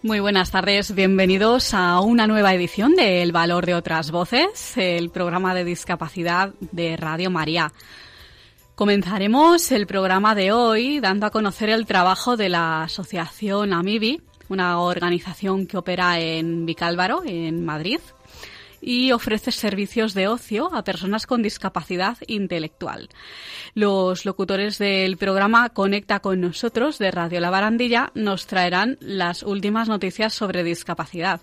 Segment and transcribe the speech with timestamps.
[0.00, 5.10] Muy buenas tardes, bienvenidos a una nueva edición de El Valor de otras Voces, el
[5.10, 7.72] programa de discapacidad de Radio María.
[8.76, 14.80] Comenzaremos el programa de hoy dando a conocer el trabajo de la Asociación Amibi, una
[14.80, 17.98] organización que opera en Vicálvaro, en Madrid,
[18.80, 23.08] y ofrece servicios de ocio a personas con discapacidad intelectual.
[23.74, 29.88] Los locutores del programa Conecta con nosotros de Radio La Barandilla nos traerán las últimas
[29.88, 31.40] noticias sobre discapacidad.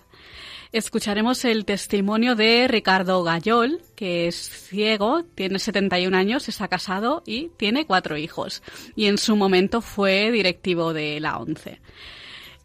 [0.72, 7.50] Escucharemos el testimonio de Ricardo Gayol, que es ciego, tiene 71 años, está casado y
[7.56, 8.62] tiene cuatro hijos.
[8.96, 11.80] Y en su momento fue directivo de la ONCE.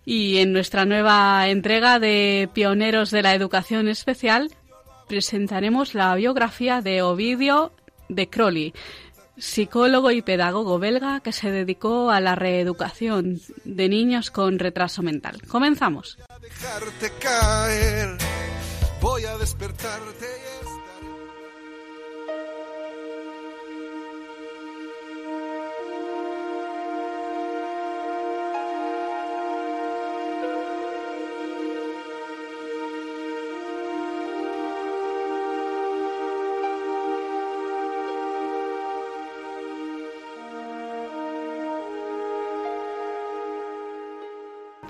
[0.04, 4.52] Y en nuestra nueva entrega de Pioneros de la Educación Especial
[5.12, 7.74] presentaremos la biografía de Ovidio
[8.08, 8.74] de Crowley,
[9.38, 15.42] psicólogo y pedagogo belga que se dedicó a la reeducación de niños con retraso mental.
[15.50, 16.18] Comenzamos.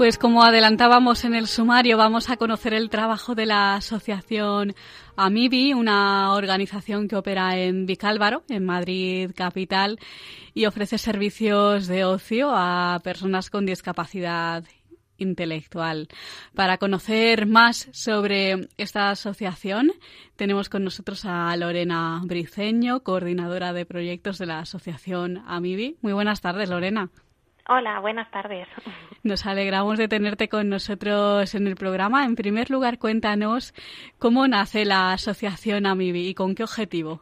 [0.02, 4.74] Pues como adelantábamos en el sumario, vamos a conocer el trabajo de la asociación
[5.16, 10.00] Amibi, una organización que opera en Vicálvaro, en Madrid capital,
[10.56, 14.64] y ofrece servicios de ocio a personas con discapacidad
[15.18, 16.08] intelectual.
[16.56, 19.92] Para conocer más sobre esta asociación,
[20.36, 25.98] tenemos con nosotros a Lorena Briceño, coordinadora de proyectos de la asociación Amibi.
[26.02, 27.12] Muy buenas tardes, Lorena.
[27.68, 28.68] Hola, buenas tardes.
[29.24, 32.26] Nos alegramos de tenerte con nosotros en el programa.
[32.26, 33.74] En primer lugar, cuéntanos
[34.18, 37.22] cómo nace la asociación Amibi y con qué objetivo.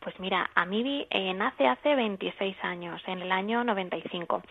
[0.00, 4.42] Pues mira, Amibi eh, nace hace 26 años, en el año 95.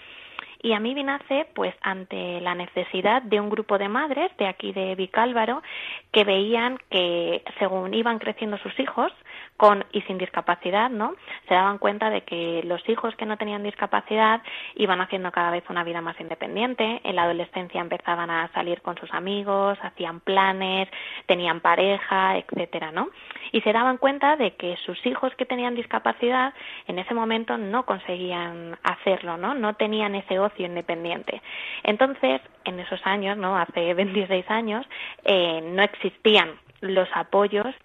[0.62, 4.94] Y Amibi nace pues ante la necesidad de un grupo de madres de aquí de
[4.96, 5.64] Vicálvaro
[6.12, 9.12] que veían que según iban creciendo sus hijos
[9.60, 11.16] con y sin discapacidad, ¿no?
[11.50, 14.42] Se daban cuenta de que los hijos que no tenían discapacidad
[14.76, 18.98] iban haciendo cada vez una vida más independiente, en la adolescencia empezaban a salir con
[18.98, 20.88] sus amigos, hacían planes,
[21.26, 23.10] tenían pareja, etcétera, ¿no?
[23.52, 26.54] Y se daban cuenta de que sus hijos que tenían discapacidad
[26.88, 29.56] en ese momento no conseguían hacerlo, ¿no?
[29.56, 31.42] No tenían ese ocio independiente.
[31.84, 33.58] Entonces, en esos años, ¿no?
[33.58, 34.86] Hace 26 años,
[35.26, 37.76] eh, no existían los apoyos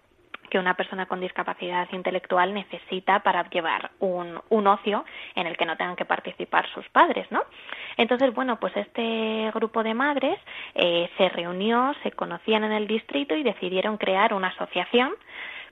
[0.55, 5.05] que una persona con discapacidad intelectual necesita para llevar un, un ocio
[5.35, 7.43] en el que no tengan que participar sus padres, ¿no?
[7.97, 10.39] Entonces, bueno, pues este grupo de madres
[10.77, 15.15] eh, se reunió, se conocían en el distrito y decidieron crear una asociación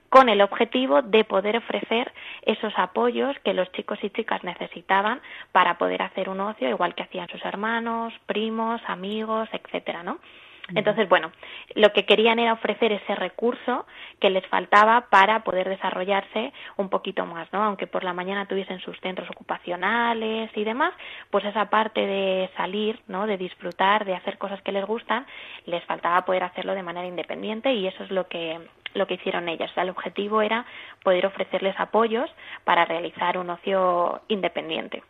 [0.09, 2.11] con el objetivo de poder ofrecer
[2.41, 5.21] esos apoyos que los chicos y chicas necesitaban
[5.53, 10.19] para poder hacer un ocio igual que hacían sus hermanos, primos, amigos, etcétera, ¿no?
[10.69, 11.31] Entonces, bueno,
[11.75, 13.85] lo que querían era ofrecer ese recurso
[14.19, 17.63] que les faltaba para poder desarrollarse un poquito más, ¿no?
[17.63, 20.93] Aunque por la mañana tuviesen sus centros ocupacionales y demás,
[21.29, 23.27] pues esa parte de salir, ¿no?
[23.27, 25.25] De disfrutar, de hacer cosas que les gustan,
[25.65, 28.59] les faltaba poder hacerlo de manera independiente y eso es lo que
[28.93, 29.71] lo que hicieron ellas.
[29.71, 30.65] O sea, el objetivo era
[31.03, 32.29] poder ofrecerles apoyos
[32.63, 35.01] para realizar un ocio independiente.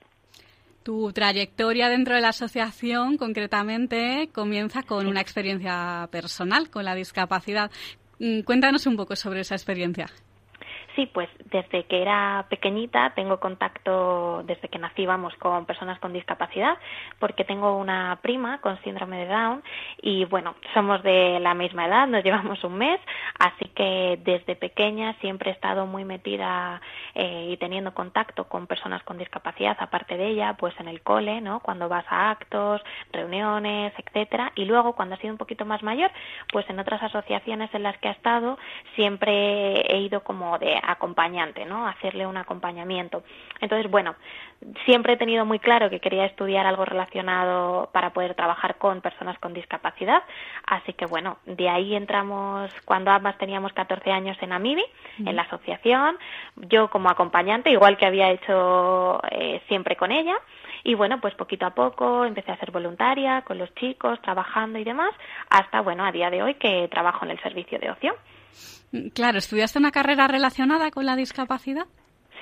[0.83, 7.71] Tu trayectoria dentro de la asociación, concretamente, comienza con una experiencia personal con la discapacidad.
[8.19, 10.09] Mm, Cuéntanos un poco sobre esa experiencia.
[10.95, 16.13] Sí, pues desde que era pequeñita tengo contacto, desde que nací, vamos, con personas con
[16.13, 16.77] discapacidad,
[17.17, 19.63] porque tengo una prima con síndrome de Down
[20.03, 22.99] y bueno, somos de la misma edad, nos llevamos un mes,
[23.39, 26.79] así que desde pequeña siempre he estado muy metida
[27.15, 31.41] eh, y teniendo contacto con personas con discapacidad, aparte de ella, pues en el cole,
[31.41, 31.59] ¿no?
[31.61, 32.81] Cuando vas a actos,
[33.11, 36.11] reuniones, etcétera, y luego cuando he sido un poquito más mayor,
[36.51, 38.59] pues en otras asociaciones en las que he estado
[38.95, 41.87] siempre he ido como de acompañante, ¿no?
[41.87, 43.23] Hacerle un acompañamiento.
[43.61, 44.15] Entonces, bueno,
[44.85, 49.37] siempre he tenido muy claro que quería estudiar algo relacionado para poder trabajar con personas
[49.39, 50.23] con discapacidad,
[50.65, 54.85] así que bueno, de ahí entramos cuando ambas teníamos 14 años en Amibi,
[55.19, 56.17] en la asociación,
[56.55, 60.35] yo como acompañante, igual que había hecho eh, siempre con ella,
[60.83, 64.83] y bueno, pues poquito a poco empecé a ser voluntaria con los chicos, trabajando y
[64.83, 65.11] demás,
[65.49, 68.15] hasta bueno, a día de hoy que trabajo en el servicio de ocio.
[69.13, 71.85] Claro, ¿estudiaste una carrera relacionada con la discapacidad?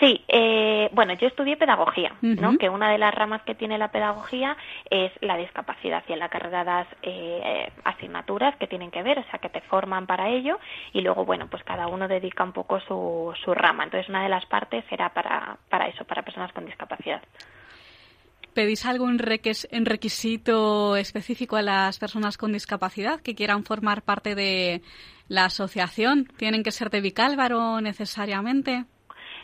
[0.02, 2.58] Sí, eh, bueno, yo estudié pedagogía, ¿no?
[2.58, 4.58] Que una de las ramas que tiene la pedagogía
[4.90, 9.24] es la discapacidad y en la carrera das eh, asignaturas que tienen que ver, o
[9.30, 10.60] sea, que te forman para ello
[10.92, 13.84] y luego, bueno, pues cada uno dedica un poco su, su rama.
[13.84, 17.22] Entonces, una de las partes era para, para eso, para personas con discapacidad.
[18.54, 24.82] ¿Pedís algún requisito específico a las personas con discapacidad que quieran formar parte de
[25.30, 26.28] la asociación?
[26.38, 28.86] ¿Tienen que ser de Vicálvaro necesariamente?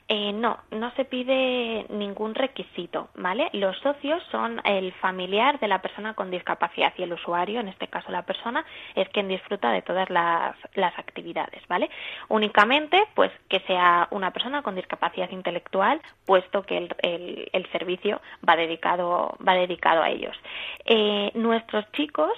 [0.10, 3.50] Eh, no, no se pide ningún requisito, ¿vale?
[3.52, 7.90] Los socios son el familiar de la persona con discapacidad y el usuario, en este
[7.90, 8.66] caso la persona,
[8.96, 11.90] es quien disfruta de todas las, las actividades, ¿vale?
[12.30, 18.56] Únicamente, pues, que sea una persona con discapacidad intelectual, puesto que el, el, servicio va
[18.56, 20.38] dedicado, va dedicado a ellos.
[20.86, 22.32] Eh, nuestros chicos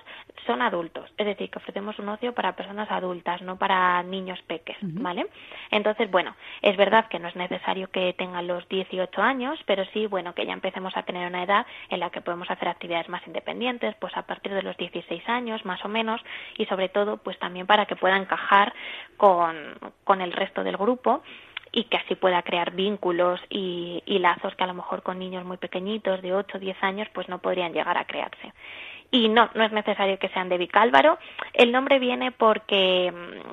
[0.47, 4.77] son adultos, es decir, que ofrecemos un ocio para personas adultas, no para niños peques,
[4.81, 5.27] ¿vale?
[5.69, 7.58] Entonces, bueno, es verdad que no es necesario
[7.91, 11.65] que tengan los 18 años, pero sí, bueno, que ya empecemos a tener una edad
[11.89, 15.65] en la que podemos hacer actividades más independientes, pues a partir de los 16 años,
[15.65, 16.21] más o menos,
[16.57, 18.73] y sobre todo, pues también para que pueda encajar
[19.17, 19.55] con,
[20.03, 21.21] con el resto del grupo
[21.71, 25.45] y que así pueda crear vínculos y, y, lazos que a lo mejor con niños
[25.45, 28.53] muy pequeñitos de 8 o 10 años pues no podrían llegar a crearse
[29.11, 31.17] y no, no es necesario que sean de Vicálvaro.
[31.53, 33.11] El nombre viene porque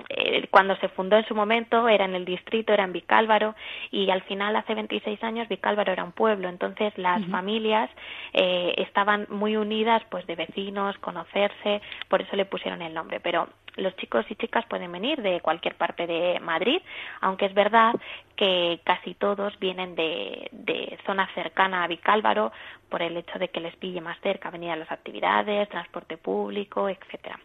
[0.09, 3.55] eh, cuando se fundó en su momento era en el distrito, era en Vicálvaro
[3.91, 7.91] y al final hace 26 años Vicálvaro era un pueblo, entonces las familias
[8.33, 13.49] eh, estaban muy unidas pues de vecinos, conocerse, por eso le pusieron el nombre, pero
[13.77, 16.81] los chicos y chicas pueden venir de cualquier parte de Madrid,
[17.21, 17.95] aunque es verdad
[18.35, 22.53] que casi todos vienen de, de zona cercana a Vicálvaro
[22.89, 26.89] por el hecho de que les pille más cerca venir a las actividades, transporte público,
[26.89, 27.39] etcétera.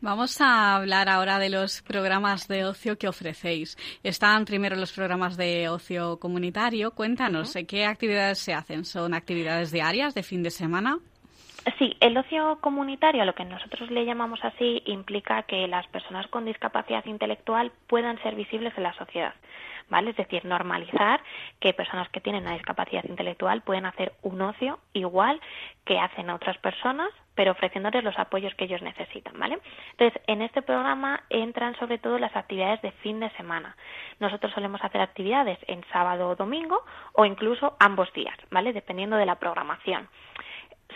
[0.00, 3.76] Vamos a hablar ahora de los programas de ocio que ofrecéis.
[4.02, 6.90] Están primero los programas de ocio comunitario.
[6.90, 8.84] Cuéntanos, ¿qué actividades se hacen?
[8.84, 10.98] ¿Son actividades diarias, de fin de semana?
[11.78, 16.26] Sí, el ocio comunitario, a lo que nosotros le llamamos así, implica que las personas
[16.26, 19.32] con discapacidad intelectual puedan ser visibles en la sociedad.
[19.88, 20.10] ¿Vale?
[20.10, 21.20] Es decir, normalizar
[21.60, 25.40] que personas que tienen una discapacidad intelectual pueden hacer un ocio igual
[25.84, 29.58] que hacen otras personas, pero ofreciéndoles los apoyos que ellos necesitan, ¿vale?
[29.92, 33.76] Entonces, en este programa entran sobre todo las actividades de fin de semana.
[34.20, 38.72] Nosotros solemos hacer actividades en sábado o domingo o incluso ambos días, ¿vale?
[38.72, 40.08] Dependiendo de la programación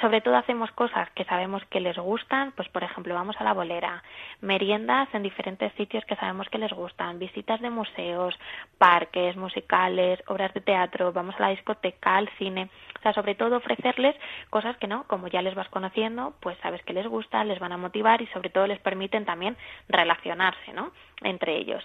[0.00, 3.52] sobre todo hacemos cosas que sabemos que les gustan, pues por ejemplo vamos a la
[3.52, 4.02] bolera,
[4.40, 8.38] meriendas en diferentes sitios que sabemos que les gustan, visitas de museos,
[8.78, 12.68] parques, musicales, obras de teatro, vamos a la discoteca, al cine,
[12.98, 14.16] o sea, sobre todo ofrecerles
[14.50, 17.72] cosas que no, como ya les vas conociendo, pues sabes que les gusta, les van
[17.72, 19.56] a motivar y sobre todo les permiten también
[19.88, 20.90] relacionarse, ¿no?
[21.22, 21.84] Entre ellos.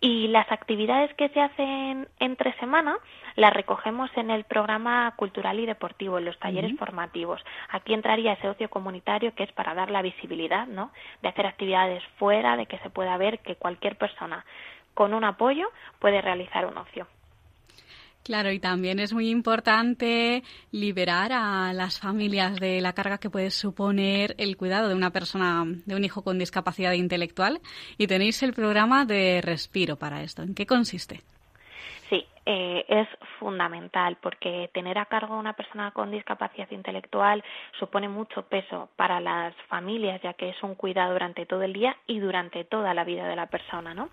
[0.00, 2.96] Y las actividades que se hacen entre semana
[3.36, 7.42] las recogemos en el programa cultural y deportivo, en los talleres formativos.
[7.70, 10.90] Aquí entraría ese ocio comunitario que es para dar la visibilidad, ¿no?
[11.22, 14.44] De hacer actividades fuera, de que se pueda ver que cualquier persona
[14.94, 17.06] con un apoyo puede realizar un ocio.
[18.22, 20.42] Claro, y también es muy importante
[20.72, 25.64] liberar a las familias de la carga que puede suponer el cuidado de una persona,
[25.66, 27.60] de un hijo con discapacidad intelectual.
[27.96, 30.42] Y tenéis el programa de Respiro para esto.
[30.42, 31.22] ¿En qué consiste?
[32.10, 37.42] Sí, eh, es fundamental porque tener a cargo a una persona con discapacidad intelectual
[37.78, 41.96] supone mucho peso para las familias, ya que es un cuidado durante todo el día
[42.08, 44.10] y durante toda la vida de la persona, ¿no?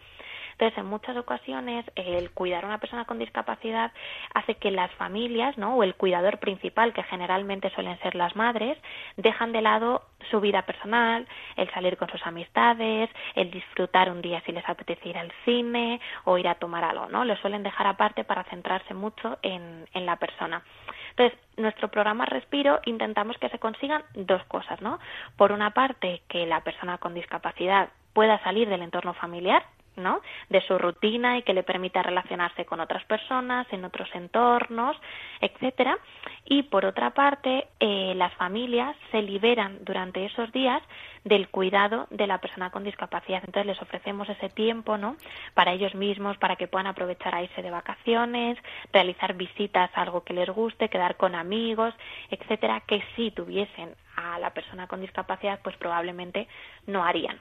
[0.57, 3.91] Entonces, en muchas ocasiones, el cuidar a una persona con discapacidad
[4.33, 5.75] hace que las familias, ¿no?
[5.75, 8.75] O el cuidador principal, que generalmente suelen ser las madres,
[9.17, 14.41] dejan de lado su vida personal, el salir con sus amistades, el disfrutar un día
[14.47, 17.23] si les apetece ir al cine o ir a tomar algo, ¿no?
[17.23, 20.63] Lo suelen dejar aparte para centrarse mucho en, en la persona.
[21.11, 24.97] Entonces, nuestro programa Respiro intentamos que se consigan dos cosas, ¿no?
[25.35, 29.63] Por una parte, que la persona con discapacidad pueda salir del entorno familiar,
[29.98, 30.22] ¿no?
[30.50, 34.96] De su rutina y que le permita relacionarse con otras personas, en otros entornos,
[35.42, 35.98] etcétera.
[36.46, 40.82] Y por otra parte, eh, las familias se liberan durante esos días
[41.24, 43.42] del cuidado de la persona con discapacidad.
[43.46, 45.18] Entonces les ofrecemos ese tiempo, ¿no?
[45.54, 48.58] Para ellos mismos, para que puedan aprovechar a irse de vacaciones,
[48.94, 51.94] realizar visitas a algo que les guste, quedar con amigos,
[52.30, 56.48] etcétera, que si tuviesen a la persona con discapacidad, pues probablemente
[56.86, 57.38] no harían.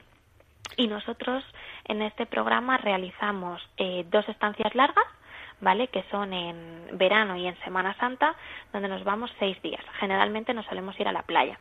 [0.76, 1.44] Y nosotros
[1.84, 5.06] en este programa realizamos eh, dos estancias largas,
[5.60, 5.88] ¿vale?
[5.88, 8.34] Que son en verano y en Semana Santa,
[8.72, 9.82] donde nos vamos seis días.
[9.98, 11.58] Generalmente nos solemos ir a la playa.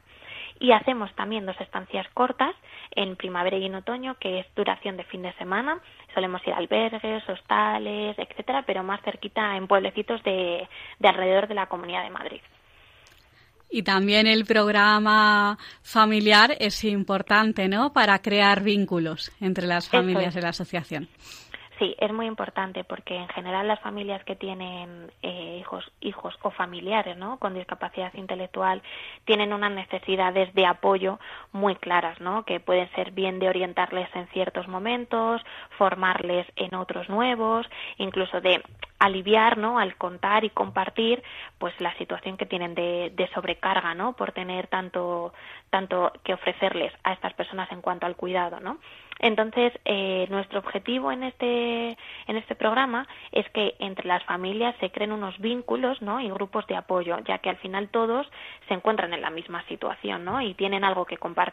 [0.60, 2.56] Y hacemos también dos estancias cortas
[2.92, 5.80] en primavera y en otoño, que es duración de fin de semana.
[6.14, 10.68] Solemos ir a albergues, hostales, etcétera, pero más cerquita en pueblecitos de,
[11.00, 12.42] de alrededor de la Comunidad de Madrid.
[13.70, 17.94] Y también el programa familiar es importante, ¿no?
[17.94, 21.10] Para crear vínculos entre las familias de la asociación.
[21.80, 26.52] Sí, es muy importante porque en general las familias que tienen eh, hijos, hijos o
[26.52, 27.38] familiares, ¿no?
[27.38, 28.82] Con discapacidad intelectual
[29.26, 31.20] tienen unas necesidades de apoyo
[31.56, 32.44] muy claras, ¿no?
[32.44, 35.42] Que pueden ser bien de orientarles en ciertos momentos,
[35.78, 37.66] formarles en otros nuevos,
[37.98, 38.62] incluso de
[39.00, 39.80] aliviar, ¿no?
[39.80, 41.24] Al contar y compartir,
[41.58, 44.14] pues la situación que tienen de, de, sobrecarga, ¿no?
[44.14, 45.34] Por tener tanto,
[45.70, 48.78] tanto que ofrecerles a estas personas en cuanto al cuidado, ¿no?
[49.20, 51.92] Entonces, eh, nuestro objetivo en este,
[52.28, 56.20] en este programa es que entre las familias se creen unos vínculos, ¿no?
[56.20, 58.30] Y grupos de apoyo, ya que al final todos
[58.68, 60.42] se encuentran en la misma situación, ¿no?
[60.42, 61.45] Y tienen algo que compartir.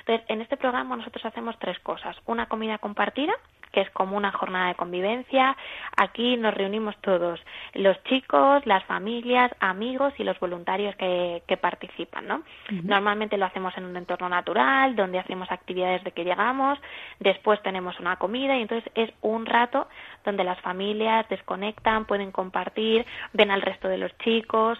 [0.00, 3.32] Entonces, en este programa nosotros hacemos tres cosas: una comida compartida,
[3.72, 5.56] que es como una jornada de convivencia.
[5.96, 7.40] Aquí nos reunimos todos,
[7.74, 12.42] los chicos, las familias, amigos y los voluntarios que, que participan, ¿no?
[12.70, 16.78] Normalmente lo hacemos en un entorno natural, donde hacemos actividades de que llegamos,
[17.18, 19.88] después tenemos una comida y entonces es un rato
[20.24, 24.78] donde las familias desconectan, pueden compartir, ven al resto de los chicos,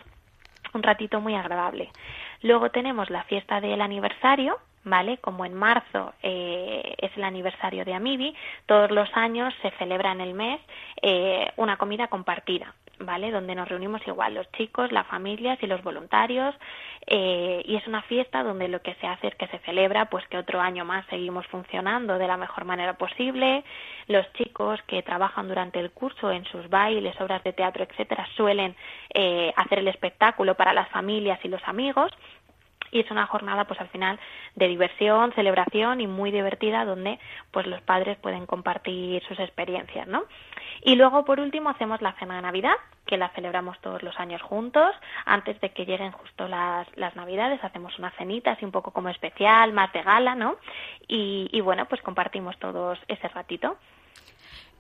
[0.73, 1.91] un ratito muy agradable.
[2.45, 5.17] Luego tenemos la fiesta del aniversario, ¿vale?
[5.17, 8.35] Como en marzo eh, es el aniversario de Amibi,
[8.67, 10.61] todos los años se celebra en el mes
[11.01, 13.31] eh, una comida compartida, ¿vale?
[13.31, 16.55] Donde nos reunimos igual los chicos, las familias y los voluntarios
[17.07, 20.27] eh, y es una fiesta donde lo que se hace es que se celebra pues
[20.29, 23.65] que otro año más seguimos funcionando de la mejor manera posible.
[24.07, 28.75] Los chicos que trabajan durante el curso en sus bailes, obras de teatro, etcétera, suelen
[29.13, 32.11] eh, hacer el espectáculo para las familias y los amigos
[32.95, 34.19] y es una jornada pues al final
[34.55, 37.19] de diversión, celebración y muy divertida donde
[37.51, 40.23] pues los padres pueden compartir sus experiencias, ¿no?
[40.83, 44.41] Y luego por último hacemos la cena de Navidad, que la celebramos todos los años
[44.43, 44.95] juntos,
[45.27, 49.09] antes de que lleguen justo las, las Navidades, hacemos una cenita así un poco como
[49.09, 50.57] especial, más de gala, ¿no?
[51.09, 53.77] Y, y bueno, pues compartimos todos ese ratito.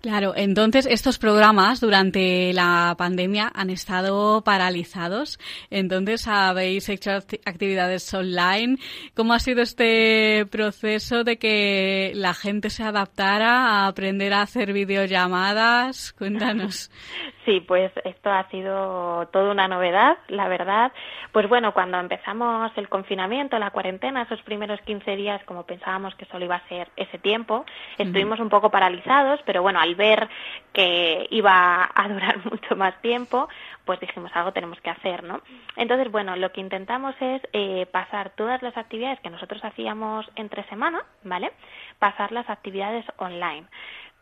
[0.05, 5.39] Claro, entonces estos programas durante la pandemia han estado paralizados.
[5.71, 8.77] Entonces habéis hecho actividades online.
[9.15, 14.75] ¿Cómo ha sido este proceso de que la gente se adaptara a aprender a hacer
[14.75, 16.13] videollamadas?
[16.13, 16.91] Cuéntanos.
[17.45, 20.93] Sí, pues esto ha sido toda una novedad, la verdad.
[21.31, 26.25] Pues bueno, cuando empezamos el confinamiento, la cuarentena, esos primeros 15 días, como pensábamos que
[26.27, 27.67] solo iba a ser ese tiempo,
[27.99, 30.29] estuvimos un poco paralizados, pero bueno, al ver
[30.73, 33.49] que iba a durar mucho más tiempo,
[33.85, 35.43] pues dijimos algo tenemos que hacer, ¿no?
[35.77, 40.65] Entonces, bueno, lo que intentamos es eh, pasar todas las actividades que nosotros hacíamos entre
[40.65, 41.53] semana, ¿vale?
[41.99, 43.67] Pasar las actividades online.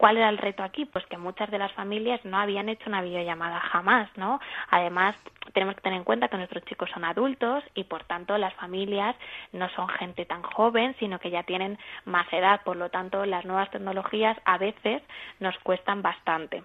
[0.02, 0.84] ¿Cuál era el reto aquí?
[0.84, 4.40] Pues que muchas de las familias no habían hecho una videollamada jamás, ¿no?
[4.68, 5.14] Además,
[5.52, 9.14] tenemos que tener en cuenta que nuestros chicos son adultos y, por tanto, las familias
[9.52, 12.62] no son gente tan joven, sino que ya tienen más edad.
[12.64, 15.04] Por lo tanto, las nuevas tecnologías a veces
[15.38, 16.64] nos cuestan bastante.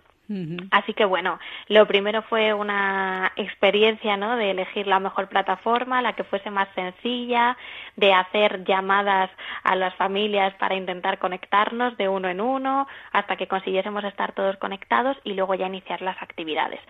[0.71, 4.35] Así que bueno, lo primero fue una experiencia, ¿no?
[4.35, 7.55] De elegir la mejor plataforma, la que fuese más sencilla,
[7.95, 9.29] de hacer llamadas
[9.63, 14.57] a las familias para intentar conectarnos de uno en uno hasta que consiguiésemos estar todos
[14.57, 16.81] conectados y luego ya iniciar las actividades,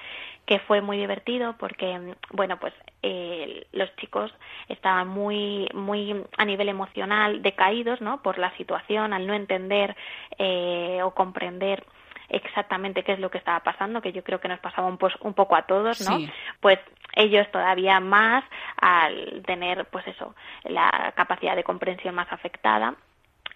[0.47, 4.33] que fue muy divertido porque, bueno, pues eh, los chicos
[4.67, 8.23] estaban muy, muy a nivel emocional decaídos, ¿no?
[8.23, 9.95] Por la situación, al no entender
[10.39, 11.85] eh, o comprender
[12.29, 15.33] exactamente qué es lo que estaba pasando, que yo creo que nos pasaba un, un
[15.33, 16.19] poco a todos, ¿no?
[16.59, 16.79] Pues
[17.13, 18.43] ellos todavía más
[18.79, 22.95] al tener, pues eso, la capacidad de comprensión más afectada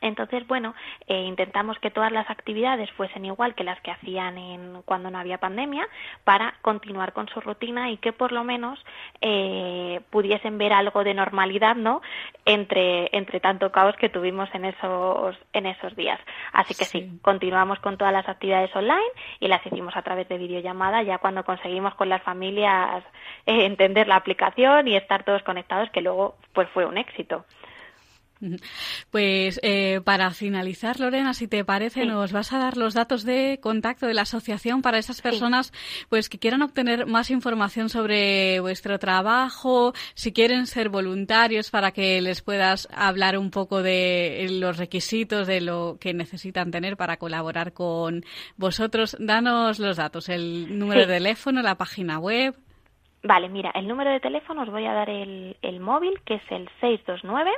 [0.01, 0.74] Entonces, bueno,
[1.08, 5.20] eh, intentamos que todas las actividades fuesen igual que las que hacían en, cuando no
[5.20, 5.88] había pandemia
[6.24, 8.84] para continuar con su rutina y que por lo menos
[9.22, 12.01] eh, pudiesen ver algo de normalidad, ¿no?
[12.43, 16.19] Entre, entre tanto caos que tuvimos en esos, en esos días.
[16.53, 17.19] Así que sí.
[17.21, 21.43] continuamos con todas las actividades online y las hicimos a través de videollamada ya cuando
[21.43, 23.03] conseguimos con las familias
[23.45, 27.45] eh, entender la aplicación y estar todos conectados, que luego pues fue un éxito.
[29.12, 33.60] Pues eh, para finalizar, Lorena, si te parece, nos vas a dar los datos de
[33.62, 35.74] contacto de la asociación para esas personas
[36.10, 42.21] pues que quieran obtener más información sobre vuestro trabajo, si quieren ser voluntarios para que
[42.21, 47.74] les puedas hablar un poco de los requisitos de lo que necesitan tener para colaborar
[47.74, 48.24] con
[48.57, 49.17] vosotros.
[49.19, 52.55] Danos los datos, el número de teléfono, la página web.
[53.24, 56.43] Vale, mira, el número de teléfono os voy a dar el, el móvil, que es
[56.50, 57.51] el 629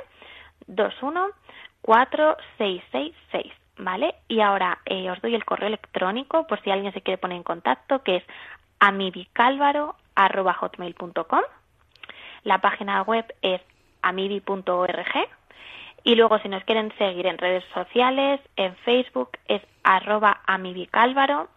[0.68, 4.14] 2146666, ¿vale?
[4.28, 7.42] Y ahora eh, os doy el correo electrónico por si alguien se quiere poner en
[7.42, 8.24] contacto, que es
[8.80, 11.42] amibicalvaro.hotmail.com.
[12.42, 13.60] La página web es
[14.02, 15.28] amibi.org.
[16.06, 21.48] Y luego, si nos quieren seguir en redes sociales, en Facebook es arroba amibicálvaro,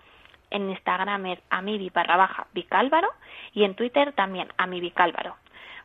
[0.50, 1.92] en Instagram es amibi
[3.54, 5.36] y en Twitter también amibicálvaro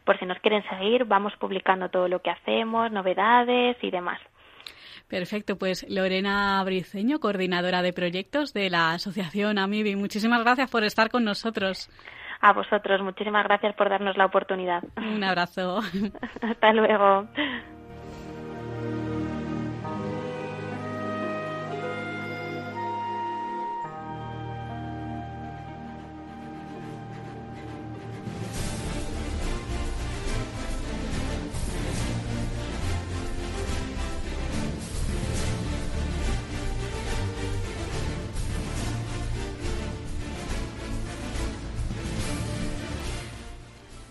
[0.05, 4.21] por si nos quieren seguir, vamos publicando todo lo que hacemos, novedades y demás.
[5.09, 11.11] Perfecto, pues Lorena Briceño, coordinadora de proyectos de la Asociación AMIBI, muchísimas gracias por estar
[11.11, 11.91] con nosotros.
[12.41, 14.83] A vosotros, muchísimas gracias por darnos la oportunidad.
[14.97, 15.81] Un abrazo.
[16.43, 17.29] Hasta luego.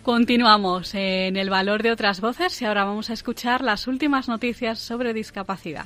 [0.03, 4.79] Continuamos en el valor de otras voces y ahora vamos a escuchar las últimas noticias
[4.79, 5.85] sobre discapacidad.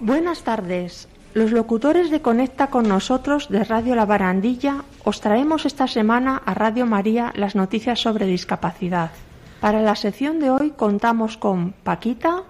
[0.00, 1.08] Buenas tardes.
[1.34, 6.54] Los locutores de Conecta con nosotros de Radio La Barandilla os traemos esta semana a
[6.54, 9.12] Radio María las noticias sobre discapacidad.
[9.60, 12.42] Para la sección de hoy contamos con Paquita,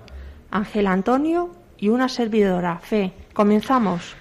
[0.50, 3.12] Ángel Antonio y una servidora, Fe.
[3.34, 4.16] Comenzamos.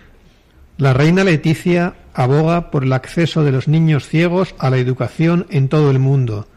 [0.77, 5.69] La reina Leticia aboga por el acceso de los niños ciegos a la educación en
[5.69, 6.47] todo el mundo.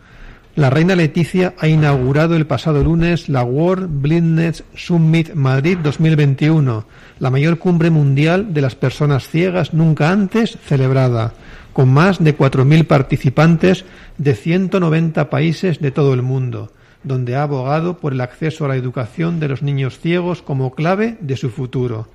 [0.56, 6.86] La reina Leticia ha inaugurado el pasado lunes la World Blindness Summit Madrid 2021,
[7.18, 11.34] la mayor cumbre mundial de las personas ciegas nunca antes celebrada,
[11.74, 13.84] con más de 4.000 participantes
[14.16, 16.72] de 190 países de todo el mundo,
[17.04, 21.18] donde ha abogado por el acceso a la educación de los niños ciegos como clave
[21.20, 22.08] de su futuro.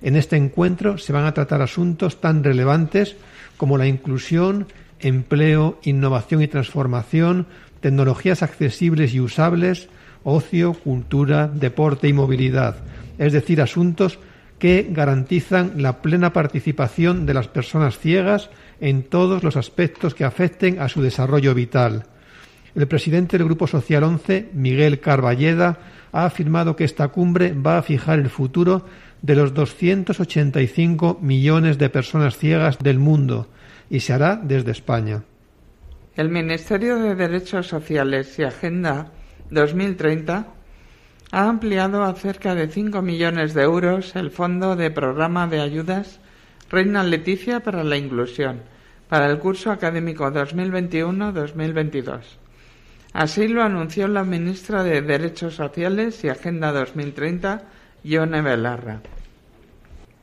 [0.00, 3.16] En este encuentro se van a tratar asuntos tan relevantes
[3.56, 4.66] como la inclusión,
[5.00, 7.46] empleo, innovación y transformación,
[7.80, 9.88] tecnologías accesibles y usables,
[10.24, 12.76] ocio, cultura, deporte y movilidad,
[13.18, 14.18] es decir, asuntos
[14.58, 20.80] que garantizan la plena participación de las personas ciegas en todos los aspectos que afecten
[20.80, 22.06] a su desarrollo vital.
[22.74, 25.78] El presidente del Grupo Social 11, Miguel Carballeda,
[26.12, 28.84] ha afirmado que esta cumbre va a fijar el futuro
[29.22, 33.48] de los 285 millones de personas ciegas del mundo
[33.90, 35.24] y se hará desde España.
[36.16, 39.12] El Ministerio de Derechos Sociales y Agenda
[39.50, 40.46] 2030
[41.30, 46.20] ha ampliado a cerca de 5 millones de euros el fondo de programa de ayudas
[46.70, 48.60] Reina Leticia para la Inclusión
[49.08, 52.20] para el curso académico 2021-2022.
[53.12, 57.62] Así lo anunció la ministra de Derechos Sociales y Agenda 2030,
[58.04, 59.00] Ione Belarra.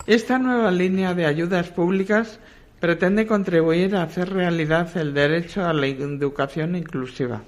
[0.07, 2.39] Esta nueva línea de ayudas públicas
[2.79, 7.41] pretende contribuir a hacer realidad el derecho a la educación inclusiva,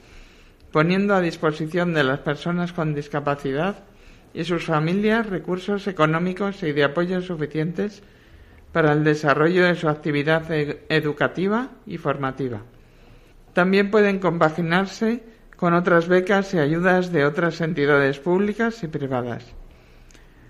[0.71, 3.83] poniendo a disposición de las personas con discapacidad
[4.33, 8.03] y sus familias recursos económicos y de apoyo suficientes
[8.71, 12.61] para el desarrollo de su actividad e-, educativa y formativa.
[13.53, 15.23] También pueden compaginarse
[15.55, 19.56] con otras becas y ayudas de otras entidades públicas y privadas.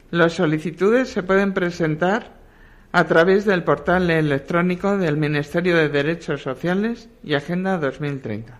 [0.10, 2.32] Las solicitudes se pueden presentar
[2.93, 8.58] a través del portal electrónico del Ministerio de Derechos Sociales y Agenda 2030.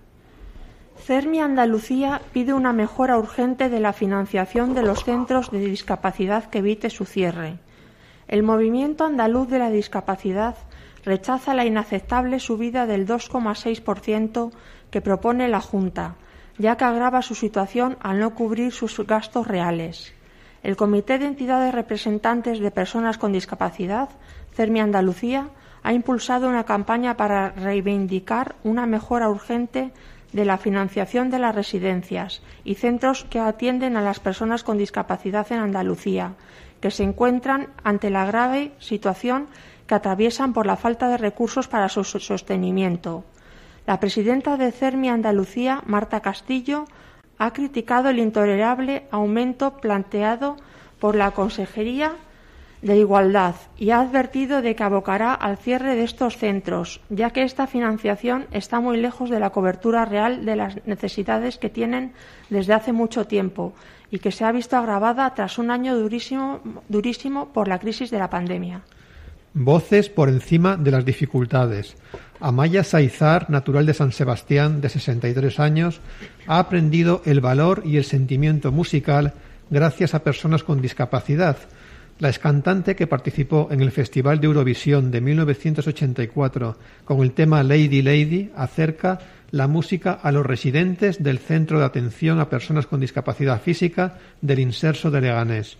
[0.98, 6.58] CERMI Andalucía pide una mejora urgente de la financiación de los centros de discapacidad que
[6.58, 7.60] evite su cierre.
[8.28, 10.56] El Movimiento Andaluz de la Discapacidad
[11.06, 14.52] rechaza la inaceptable subida del 2,6%
[14.92, 16.16] que propone la Junta,
[16.58, 20.14] ya que agrava su situación al no cubrir sus gastos reales.
[20.68, 24.10] El Comité de Entidades Representantes de Personas con Discapacidad,
[24.54, 25.48] CERMI Andalucía,
[25.82, 29.94] ha impulsado una campaña para reivindicar una mejora urgente
[30.34, 35.50] de la financiación de las residencias y centros que atienden a las personas con discapacidad
[35.54, 36.34] en Andalucía,
[36.82, 39.48] que se encuentran ante la grave situación
[39.88, 43.24] que atraviesan por la falta de recursos para su sostenimiento.
[43.86, 46.84] La presidenta de CERMI Andalucía, Marta Castillo,
[47.38, 50.58] ha criticado el intolerable aumento planteado
[51.00, 52.14] por la Consejería
[52.82, 57.44] de Igualdad y ha advertido de que abocará al cierre de estos centros, ya que
[57.44, 62.14] esta financiación está muy lejos de la cobertura real de las necesidades que tienen
[62.50, 63.74] desde hace mucho tiempo
[64.12, 68.20] y que se ha visto agravada tras un año durísimo, durísimo por la crisis de
[68.20, 68.82] la pandemia.
[69.60, 71.96] Voces por encima de las dificultades.
[72.40, 76.00] Amaya Saizar, natural de San Sebastián, de 63 años,
[76.46, 79.34] ha aprendido el valor y el sentimiento musical
[79.72, 81.58] gracias a personas con discapacidad.
[82.20, 88.04] La excantante que participó en el Festival de Eurovisión de 1984 con el tema Lady
[88.04, 89.18] Lady acerca
[89.50, 94.60] la música a los residentes del Centro de Atención a Personas con Discapacidad Física del
[94.60, 95.80] Inserso de Leganés.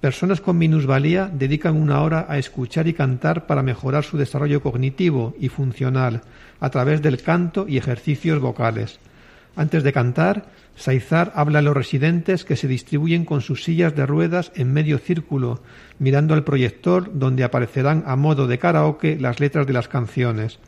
[0.00, 5.34] Personas con minusvalía dedican una hora a escuchar y cantar para mejorar su desarrollo cognitivo
[5.38, 6.22] y funcional
[6.58, 8.98] a través del canto y ejercicios vocales.
[9.56, 14.06] Antes de cantar, Saizar habla a los residentes que se distribuyen con sus sillas de
[14.06, 15.60] ruedas en medio círculo,
[15.98, 20.58] mirando al proyector donde aparecerán a modo de karaoke las letras de las canciones.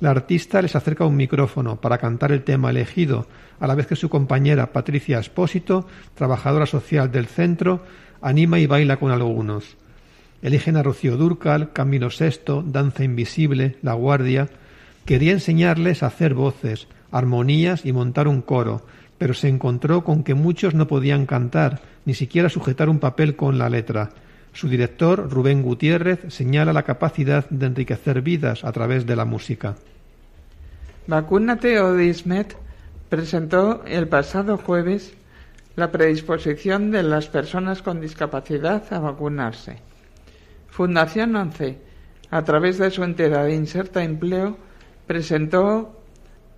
[0.00, 3.28] La artista les acerca un micrófono para cantar el tema elegido,
[3.60, 7.84] a la vez que su compañera Patricia Espósito, trabajadora social del centro,
[8.22, 9.76] anima y baila con algunos.
[10.40, 14.48] Eligen a Rocío Durcal, Camino Sexto, Danza Invisible, La Guardia.
[15.04, 18.82] Quería enseñarles a hacer voces, armonías y montar un coro,
[19.18, 23.58] pero se encontró con que muchos no podían cantar, ni siquiera sujetar un papel con
[23.58, 24.10] la letra.
[24.52, 29.76] Su director, Rubén Gutiérrez, señala la capacidad de enriquecer vidas a través de la música.
[31.06, 32.56] Vacúnate Odismet
[33.08, 35.14] presentó el pasado jueves
[35.76, 39.78] la predisposición de las personas con discapacidad a vacunarse.
[40.68, 41.78] Fundación 11,
[42.30, 44.56] a través de su entidad Inserta Empleo,
[45.06, 46.00] presentó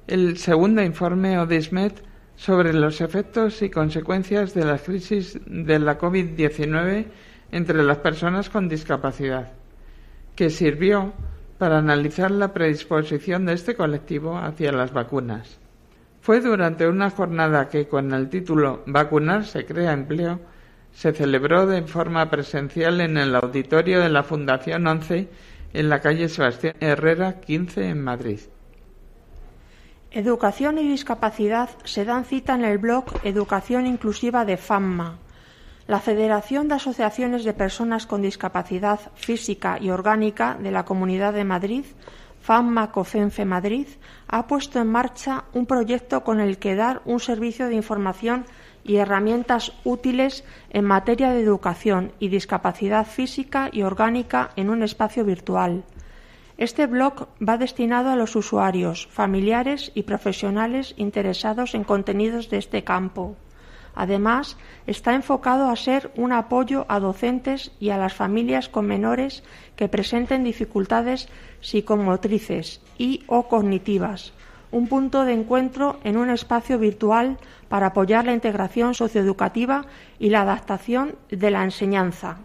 [0.07, 2.03] el segundo informe ODISMET
[2.37, 7.07] sobre los efectos y consecuencias de la crisis de la COVID-19
[7.53, 9.53] entre las personas con discapacidad,
[10.35, 11.13] que sirvió
[11.59, 15.59] para analizar la predisposición de este colectivo hacia las vacunas.
[16.25, 20.41] Fue durante una jornada que, con el título Vacunar se crea empleo,
[20.91, 25.29] se celebró de forma presencial en el auditorio de la Fundación 11
[25.75, 28.41] en la calle Sebastián Herrera 15 en Madrid.
[30.13, 35.19] Educación y discapacidad se dan cita en el blog Educación Inclusiva de FAMMA.
[35.87, 41.45] La Federación de Asociaciones de Personas con Discapacidad Física y Orgánica de la Comunidad de
[41.45, 41.85] Madrid
[42.47, 43.87] FAMMA-COFENFE Madrid
[44.35, 48.47] ha puesto en marcha un proyecto con el que dar un servicio de información
[48.83, 55.25] y herramientas útiles en materia de educación y discapacidad física y orgánica en un espacio
[55.25, 55.85] virtual.
[56.59, 62.83] Este blog va destinado a los usuarios, familiares y profesionales interesados en contenidos de este
[62.83, 63.37] campo.
[63.95, 69.45] Además, está enfocado a ser un apoyo a docentes y a las familias con menores
[69.77, 71.29] que presenten dificultades
[71.61, 74.33] psicomotrices y o cognitivas,
[74.73, 79.87] un punto de encuentro en un espacio virtual para apoyar la integración socioeducativa
[80.19, 82.39] y la adaptación de la enseñanza.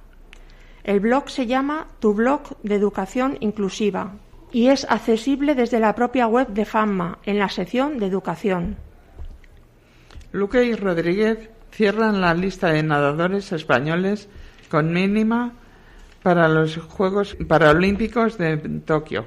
[0.84, 4.14] El blog se llama Tu blog de educación inclusiva
[4.52, 8.78] y es accesible desde la propia web de FAMMA en la sección de educación.
[10.32, 14.30] Luque y Rodríguez cierran la lista de nadadores españoles
[14.70, 15.54] con mínima
[16.22, 19.26] para los Juegos Paralímpicos de Tokio.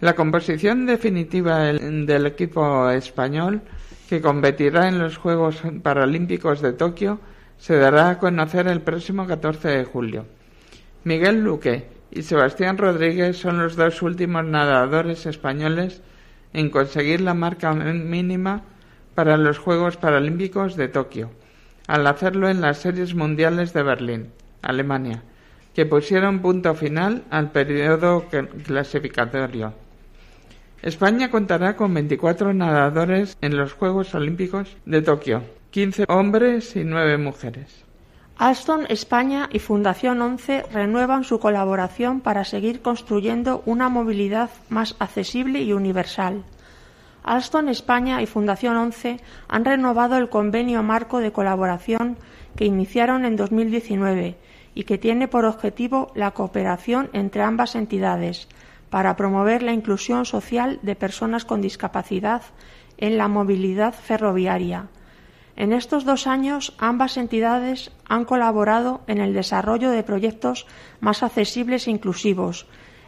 [0.00, 3.62] La composición definitiva del equipo español
[4.08, 7.18] que competirá en los Juegos Paralímpicos de Tokio
[7.58, 10.26] se dará a conocer el próximo 14 de julio.
[11.02, 16.02] Miguel Luque y Sebastián Rodríguez son los dos últimos nadadores españoles
[16.52, 18.62] en conseguir la marca mínima
[19.14, 21.30] para los Juegos Paralímpicos de Tokio,
[21.86, 25.22] al hacerlo en las Series Mundiales de Berlín, Alemania,
[25.74, 28.26] que pusieron punto final al periodo
[28.64, 29.74] clasificatorio.
[30.82, 37.18] España contará con 24 nadadores en los Juegos Olímpicos de Tokio, 15 hombres y 9
[37.18, 37.84] mujeres.
[38.36, 45.62] Alstom España y Fundación 11 renuevan su colaboración para seguir construyendo una movilidad más accesible
[45.62, 46.42] y universal.
[47.24, 52.18] Alstom España y Fundación 11 han renovado el convenio marco de colaboración
[52.54, 54.36] que iniciaron en 2019
[54.74, 58.46] y que tiene por objetivo la cooperación entre ambas entidades
[58.90, 62.42] para promover la inclusión social de personas con discapacidad
[62.98, 64.88] en la movilidad ferroviaria.
[65.56, 70.66] En estos dos años, ambas entidades han colaborado en el desarrollo de proyectos
[71.00, 72.66] más accesibles e inclusivos,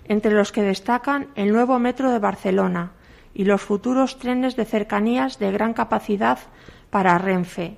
[0.09, 2.92] entre los que destacan el nuevo metro de Barcelona
[3.37, 6.38] y los futuros trenes de cercanías de gran capacidad
[6.88, 7.77] para Renfe.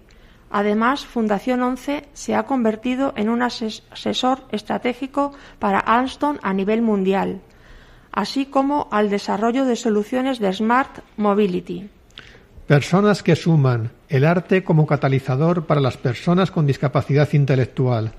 [0.51, 7.40] Además, Fundación 11 se ha convertido en un asesor estratégico para Alstom a nivel mundial,
[8.12, 11.90] así como al desarrollo de soluciones de Smart Mobility.
[12.68, 18.12] Personas que suman el arte como catalizador para las personas con discapacidad intelectual.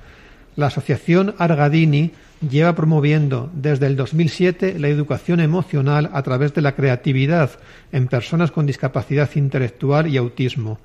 [0.57, 6.73] La Asociación Argadini lleva promoviendo desde el 2007 la educación emocional a través de la
[6.73, 7.51] creatividad
[7.91, 10.79] en personas con discapacidad intelectual y autismo.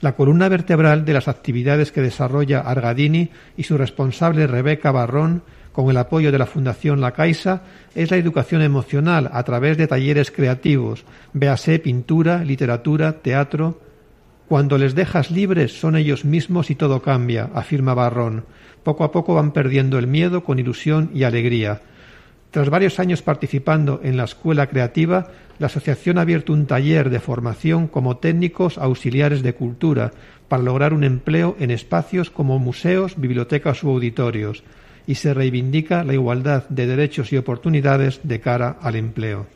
[0.00, 5.88] La columna vertebral de las actividades que desarrolla Argadini y su responsable Rebeca Barrón, con
[5.90, 7.62] el apoyo de la Fundación La Caixa,
[7.94, 13.80] es la educación emocional a través de talleres creativos, véase pintura, literatura, teatro.
[14.48, 18.44] Cuando les dejas libres son ellos mismos y todo cambia, afirma Barrón.
[18.82, 21.80] Poco a poco van perdiendo el miedo con ilusión y alegría.
[22.50, 27.20] Tras varios años participando en la escuela creativa, la asociación ha abierto un taller de
[27.20, 30.12] formación como técnicos auxiliares de cultura
[30.48, 34.64] para lograr un empleo en espacios como museos, bibliotecas u auditorios
[35.06, 39.46] y se reivindica la igualdad de derechos y oportunidades de cara al empleo.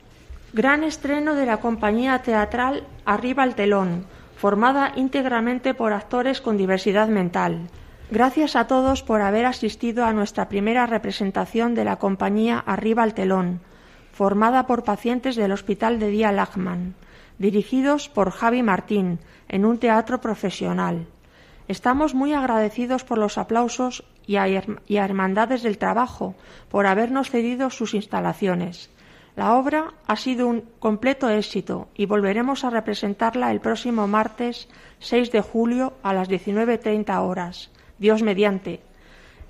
[0.53, 7.09] Gran estreno de la compañía teatral Arriba el telón, formada íntegramente por actores con diversidad
[7.09, 7.69] mental.
[8.09, 13.15] Gracias a todos por haber asistido a nuestra primera representación de la compañía Arriba al
[13.15, 13.61] Telón,
[14.13, 16.95] formada por pacientes del Hospital de Día Lachman,
[17.39, 21.09] dirigidos por Javi Martín, en un teatro profesional.
[21.67, 24.47] Estamos muy agradecidos por los aplausos y a,
[24.89, 26.37] Hermandades del Trabajo
[26.71, 28.89] por habernos cedido sus instalaciones.
[29.35, 34.69] La obra ha sido un completo éxito y volveremos a representarla el próximo martes
[35.01, 37.71] 6 de julio a las 19.30 horas.
[37.99, 38.81] Dios mediante.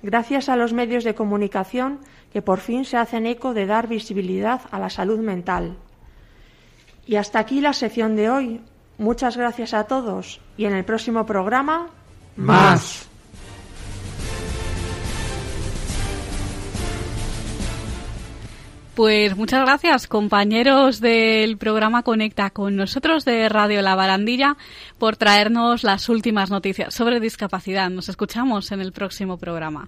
[0.03, 1.99] Gracias a los medios de comunicación
[2.31, 5.77] que por fin se hacen eco de dar visibilidad a la salud mental.
[7.05, 8.61] Y hasta aquí la sección de hoy.
[8.97, 11.87] Muchas gracias a todos y en el próximo programa
[12.35, 13.07] más.
[18.97, 24.57] Pues muchas gracias, compañeros del programa Conecta con nosotros de Radio La Barandilla,
[24.97, 27.91] por traernos las últimas noticias sobre discapacidad.
[27.91, 29.87] Nos escuchamos en el próximo programa.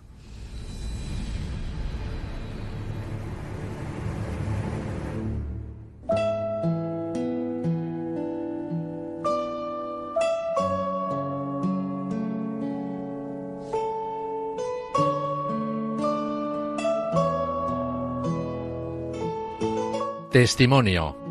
[20.32, 21.29] Testimonio.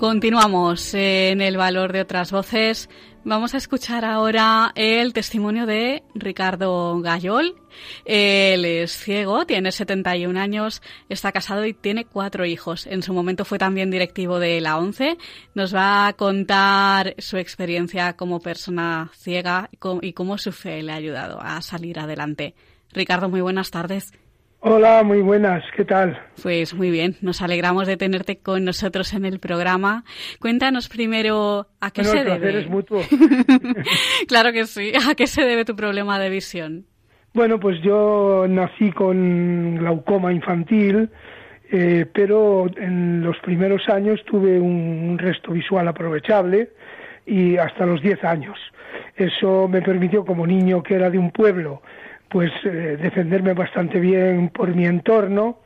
[0.00, 2.88] Continuamos en el valor de otras voces.
[3.22, 7.54] Vamos a escuchar ahora el testimonio de Ricardo Gayol.
[8.06, 12.86] Él es ciego, tiene 71 años, está casado y tiene cuatro hijos.
[12.86, 15.18] En su momento fue también directivo de la ONCE.
[15.54, 19.68] Nos va a contar su experiencia como persona ciega
[20.00, 22.54] y cómo su fe le ha ayudado a salir adelante.
[22.90, 24.14] Ricardo, muy buenas tardes.
[24.62, 26.20] Hola, muy buenas, ¿qué tal?
[26.42, 30.04] Pues muy bien, nos alegramos de tenerte con nosotros en el programa.
[30.38, 32.60] Cuéntanos primero a qué se debe.
[32.60, 33.00] Es mutuo.
[34.28, 36.84] claro que sí, ¿a qué se debe tu problema de visión?
[37.32, 41.08] Bueno, pues yo nací con glaucoma infantil,
[41.72, 46.68] eh, pero en los primeros años tuve un resto visual aprovechable
[47.24, 48.58] y hasta los 10 años.
[49.16, 51.80] Eso me permitió, como niño que era de un pueblo,
[52.30, 55.58] pues eh, defenderme bastante bien por mi entorno,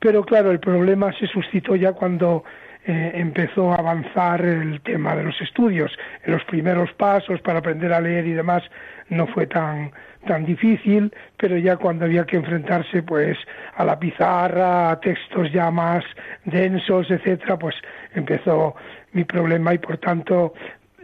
[0.00, 2.44] pero claro, el problema se suscitó ya cuando
[2.84, 5.92] eh, empezó a avanzar el tema de los estudios.
[6.24, 8.64] En los primeros pasos para aprender a leer y demás
[9.08, 9.92] no fue tan
[10.26, 13.36] tan difícil, pero ya cuando había que enfrentarse pues
[13.74, 16.04] a la pizarra, a textos ya más
[16.44, 17.74] densos, etcétera, pues
[18.14, 18.76] empezó
[19.12, 20.54] mi problema y por tanto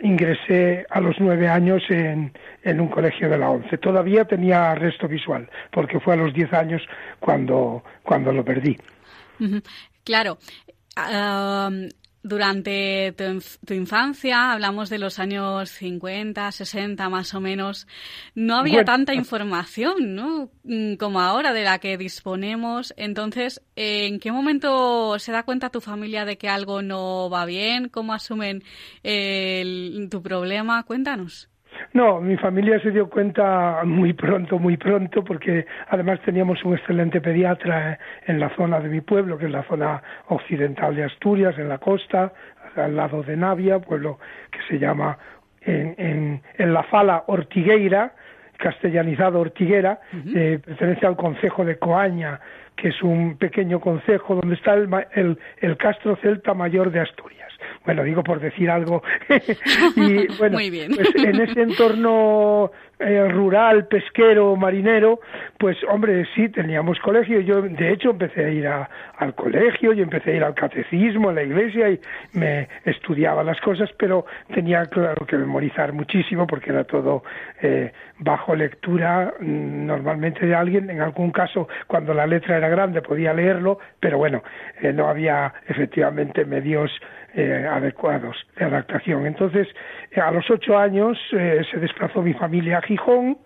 [0.03, 2.33] ingresé a los nueve años en,
[2.63, 3.79] en un colegio de la once.
[3.79, 6.83] Todavía tenía resto visual, porque fue a los diez años
[7.21, 8.79] cuando, cuando lo perdí.
[10.05, 10.39] Claro.
[12.29, 13.15] Durante
[13.67, 17.87] tu, infancia, hablamos de los años 50, 60 más o menos,
[18.35, 20.51] no había tanta información, ¿no?
[20.65, 22.95] Mm, como ahora de la que disponemos.
[22.97, 27.89] Entonces, ¿en qué momento se da cuenta tu familia de que algo no va bien?
[27.89, 28.63] ¿Cómo asumen
[29.03, 30.83] tu problema?
[30.85, 31.49] Cuéntanos.
[31.95, 37.21] No, mi familia se dio cuenta muy pronto, muy pronto, porque además teníamos un excelente
[37.21, 41.69] pediatra en la zona de mi pueblo, que es la zona occidental de Asturias, en
[41.69, 42.33] la costa,
[42.77, 44.19] al lado de Navia, pueblo
[44.51, 45.19] que se llama
[45.63, 48.13] en, en, la fala Ortigueira,
[48.59, 50.01] castellanizado Ortiguera,
[50.35, 52.39] eh, pertenece al concejo de Coaña,
[52.77, 57.48] que es un pequeño concejo donde está el, el Castro Celta Mayor de Asturias
[57.85, 59.03] bueno, digo por decir algo.
[59.97, 65.21] y bueno, pues en ese entorno eh, rural, pesquero, marinero,
[65.59, 67.41] pues hombre, sí, teníamos colegio.
[67.41, 71.33] Yo, de hecho, empecé a ir al colegio y empecé a ir al catecismo, a
[71.33, 72.01] la iglesia y
[72.33, 77.23] me estudiaba las cosas, pero tenía, claro, que memorizar muchísimo porque era todo
[77.63, 80.91] eh, bajo lectura mm, normalmente de alguien.
[80.91, 84.43] En algún caso, cuando la letra era grande, podía leerlo, pero bueno,
[84.81, 86.91] eh, no había efectivamente medios
[87.35, 89.27] eh, adecuados de adaptación.
[89.27, 89.69] Entonces,
[90.17, 93.39] a los ocho años eh, se desplazó mi familia a Gijón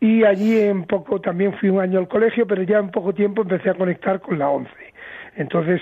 [0.00, 3.42] y allí en poco también fui un año al colegio, pero ya en poco tiempo
[3.42, 4.94] empecé a conectar con la ONCE.
[5.36, 5.80] Entonces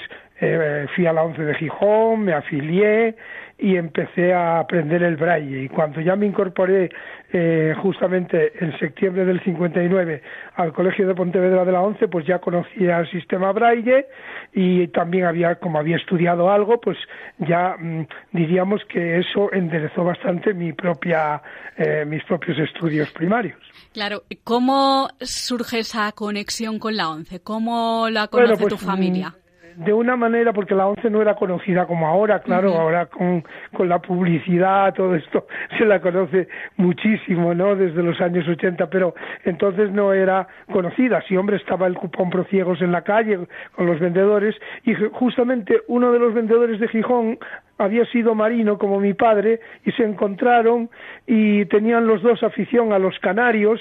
[0.95, 3.17] fui a la ONCE de Gijón, me afilié
[3.59, 5.64] y empecé a aprender el braille.
[5.64, 6.90] Y cuando ya me incorporé
[7.33, 10.23] eh, justamente en septiembre del 59
[10.57, 14.07] al Colegio de Pontevedra de la ONCE, pues ya conocía el sistema braille
[14.53, 16.99] y también había, como había estudiado algo, pues
[17.38, 21.40] ya mm, diríamos que eso enderezó bastante mi propia,
[21.77, 23.59] eh, mis propios estudios primarios.
[23.92, 27.40] Claro, ¿cómo surge esa conexión con la ONCE?
[27.40, 29.35] ¿Cómo la conoce tu pues, familia?
[29.77, 33.89] De una manera, porque la ONCE no era conocida como ahora, claro, ahora con, con
[33.89, 35.47] la publicidad, todo esto
[35.79, 37.77] se la conoce muchísimo, ¿no?
[37.77, 41.23] Desde los años 80, pero entonces no era conocida.
[41.29, 43.39] Si, hombre, estaba el cupón pro ciegos en la calle
[43.75, 47.39] con los vendedores y justamente uno de los vendedores de Gijón
[47.79, 50.89] había sido marino como mi padre y se encontraron
[51.27, 53.81] y tenían los dos afición a los canarios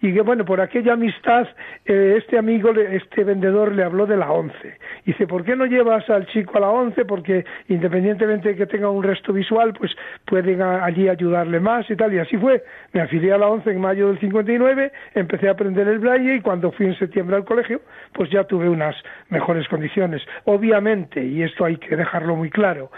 [0.00, 1.46] y que bueno por aquella amistad
[1.84, 4.78] eh, este amigo este vendedor le habló de la once.
[5.04, 7.04] Y dice ¿por qué no llevas al chico a la once?
[7.04, 9.92] porque independientemente de que tenga un resto visual pues
[10.24, 12.64] pueden allí ayudarle más y tal y así fue.
[12.92, 16.40] Me afilié a la once en mayo del 59 empecé a aprender el braille y
[16.40, 17.80] cuando fui en septiembre al colegio
[18.12, 18.96] pues ya tuve unas
[19.28, 20.22] mejores condiciones.
[20.44, 22.90] Obviamente y esto hay que dejarlo muy claro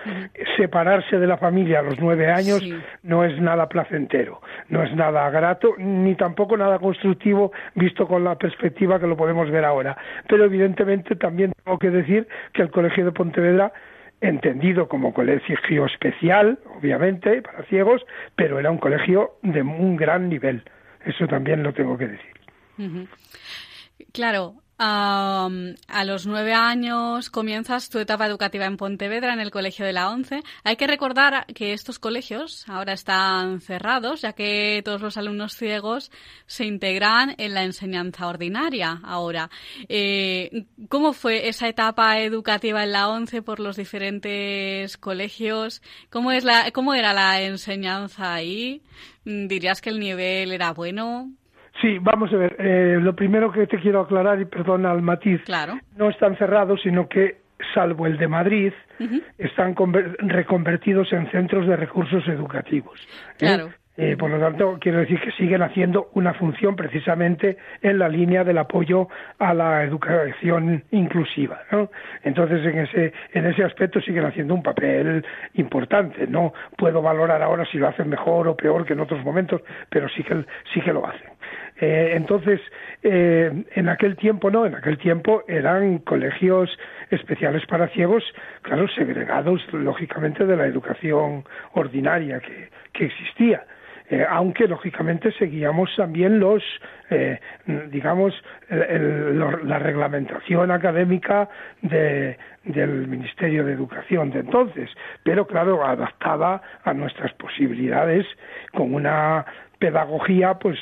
[0.57, 2.63] separarse de la familia a los nueve años
[3.03, 8.37] no es nada placentero, no es nada grato, ni tampoco nada constructivo visto con la
[8.37, 9.97] perspectiva que lo podemos ver ahora.
[10.29, 13.73] Pero evidentemente también tengo que decir que el Colegio de Pontevedra
[14.21, 20.65] entendido como colegio especial, obviamente, para ciegos, pero era un colegio de un gran nivel.
[21.05, 22.33] Eso también lo tengo que decir.
[24.13, 29.93] Claro, a los nueve años comienzas tu etapa educativa en Pontevedra, en el Colegio de
[29.93, 30.43] la Once.
[30.63, 36.11] Hay que recordar que estos colegios ahora están cerrados, ya que todos los alumnos ciegos
[36.47, 39.51] se integran en la enseñanza ordinaria ahora.
[39.89, 45.83] Eh, ¿Cómo fue esa etapa educativa en la Once por los diferentes colegios?
[46.11, 48.83] ¿Cómo, es la, cómo era la enseñanza ahí?
[49.25, 51.33] ¿Dirías que el nivel era bueno?
[51.81, 52.57] Sí, vamos a ver.
[52.59, 55.41] Eh, lo primero que te quiero aclarar, y perdona al matiz,
[55.97, 57.43] no están cerrados, sino que,
[57.75, 58.73] salvo el de Madrid,
[59.39, 59.75] están
[60.19, 63.01] reconvertidos en centros de recursos educativos.
[63.01, 63.37] ¿eh?
[63.39, 63.71] Claro.
[64.01, 68.45] Eh, por lo tanto, quiero decir que siguen haciendo una función precisamente en la línea
[68.45, 69.09] del apoyo
[69.41, 71.63] a la educación inclusiva.
[71.73, 71.91] ¿no?
[72.23, 76.29] Entonces, en ese, en ese aspecto siguen haciendo un papel importante.
[76.29, 80.09] No puedo valorar ahora si lo hacen mejor o peor que en otros momentos, pero
[80.09, 81.31] sí que, sí que lo hacen.
[81.81, 82.61] Eh, entonces,
[83.03, 86.77] eh, en aquel tiempo no, en aquel tiempo eran colegios
[87.11, 88.25] especiales para ciegos,
[88.63, 92.69] claro, segregados lógicamente de la educación ordinaria que,
[93.05, 93.65] existía.
[94.11, 96.65] Eh, aunque lógicamente seguíamos también los,
[97.11, 97.39] eh,
[97.93, 98.35] digamos,
[98.69, 101.49] la reglamentación académica
[101.83, 104.91] de, del Ministerio de Educación de entonces,
[105.23, 108.27] pero claro, adaptada a nuestras posibilidades
[108.73, 109.45] con una
[109.79, 110.79] pedagogía, pues,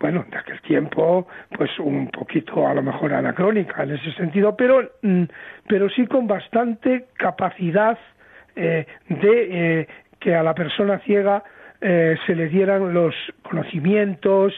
[0.00, 4.90] bueno, de aquel tiempo, pues un poquito a lo mejor anacrónica en ese sentido, pero,
[5.02, 5.24] mm,
[5.68, 7.98] pero sí con bastante capacidad
[8.56, 9.86] eh, de
[10.18, 11.44] que a la persona ciega
[11.80, 14.52] eh, se le dieran los conocimientos,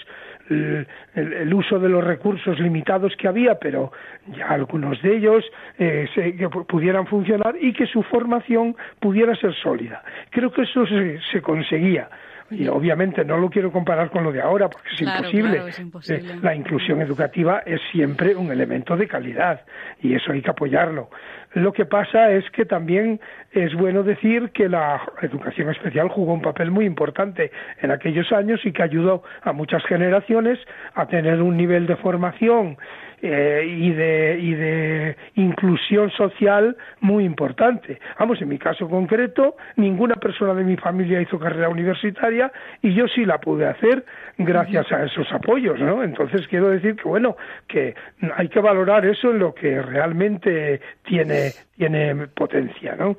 [1.14, 3.92] el, uso de los recursos limitados que había, pero
[4.36, 5.44] ya algunos de ellos
[5.78, 10.02] eh, que pudieran funcionar y que su formación pudiera ser sólida.
[10.30, 10.84] Creo que eso
[11.30, 12.08] se conseguía
[12.52, 15.62] y obviamente no lo quiero comparar con lo de ahora porque es, imposible.
[16.08, 19.62] Eh, la inclusión educativa es siempre un elemento de calidad
[20.00, 21.10] y eso hay que apoyarlo.
[21.54, 23.20] Lo que pasa es que también
[23.52, 27.50] es bueno decir que la educación especial jugó un papel muy importante
[27.80, 30.58] en aquellos años y que ayudó a muchas generaciones
[30.94, 32.78] a tener un nivel de formación
[33.24, 38.00] eh, y, de, y de inclusión social muy importante.
[38.18, 42.50] Vamos, en mi caso concreto, ninguna persona de mi familia hizo carrera universitaria
[42.82, 44.04] y yo sí la pude hacer
[44.38, 46.02] gracias a esos apoyos, ¿no?
[46.02, 47.94] Entonces quiero decir que, bueno, que
[48.36, 53.16] hay que valorar eso en lo que realmente tiene, tiene potencia, ¿no?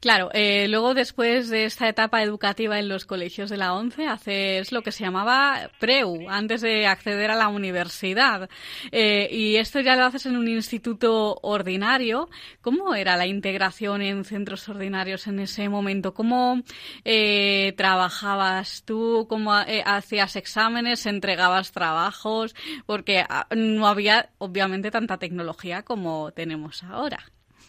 [0.00, 4.70] Claro, eh, luego después de esta etapa educativa en los colegios de la ONCE, haces
[4.70, 8.48] lo que se llamaba PREU, antes de acceder a la universidad.
[8.92, 12.28] Eh, y esto ya lo haces en un instituto ordinario.
[12.60, 16.12] ¿Cómo era la integración en centros ordinarios en ese momento?
[16.14, 16.62] ¿Cómo
[17.04, 19.26] eh, trabajabas tú?
[19.28, 21.06] ¿Cómo hacías exámenes?
[21.06, 22.54] ¿Entregabas trabajos?
[22.84, 27.24] Porque ah, no había, obviamente, tanta tecnología como tenemos ahora.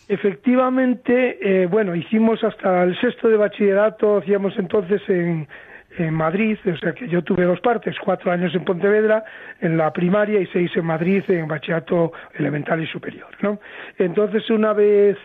[0.10, 5.48] Efectivamente, eh, bueno, hicimos hasta el sexto de bachillerato, hacíamos entonces en,
[5.98, 9.26] en Madrid, o sea que yo tuve dos partes, cuatro años en Pontevedra,
[9.60, 13.60] en la primaria y seis en Madrid en bachillerato elemental y superior, ¿no?
[13.98, 15.18] Entonces una vez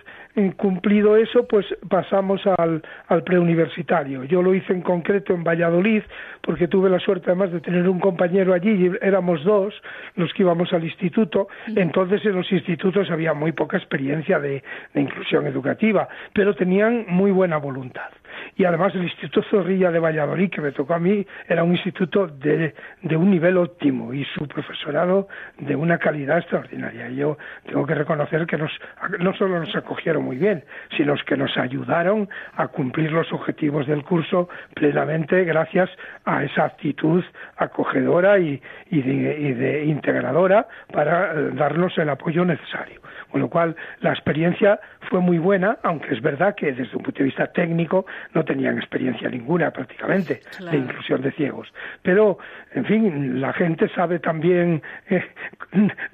[0.56, 4.24] cumplido eso, pues pasamos al, al preuniversitario.
[4.24, 6.02] Yo lo hice en concreto en Valladolid,
[6.42, 9.74] porque tuve la suerte además de tener un compañero allí, y éramos dos
[10.16, 14.62] los que íbamos al instituto, entonces en los institutos había muy poca experiencia de
[14.94, 18.10] inclusión educativa, pero tenían muy buena voluntad
[18.56, 22.26] y además el Instituto Zorrilla de Valladolid, que me tocó a mí, era un instituto
[22.26, 25.28] de, de un nivel óptimo y su profesorado
[25.58, 27.08] de una calidad extraordinaria.
[27.10, 28.70] Yo tengo que reconocer que nos,
[29.18, 30.64] no solo nos acogieron muy bien,
[30.96, 35.90] sino que nos ayudaron a cumplir los objetivos del curso plenamente gracias
[36.24, 37.22] a esa actitud
[37.56, 38.60] acogedora y,
[38.90, 43.00] y, de, y de integradora para eh, darnos el apoyo necesario.
[43.30, 47.20] Con lo cual, la experiencia fue muy buena, aunque es verdad que desde un punto
[47.20, 48.04] de vista técnico
[48.34, 51.72] no tenían experiencia ninguna prácticamente de inclusión de ciegos.
[52.02, 52.38] Pero,
[52.74, 55.24] en fin, la gente sabe también eh,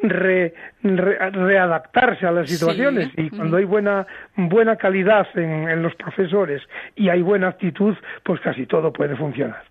[0.83, 4.07] readaptarse a las situaciones y cuando hay buena,
[4.37, 6.63] buena calidad en los profesores
[6.95, 9.68] y hay buena actitud, pues casi todo puede funcionar.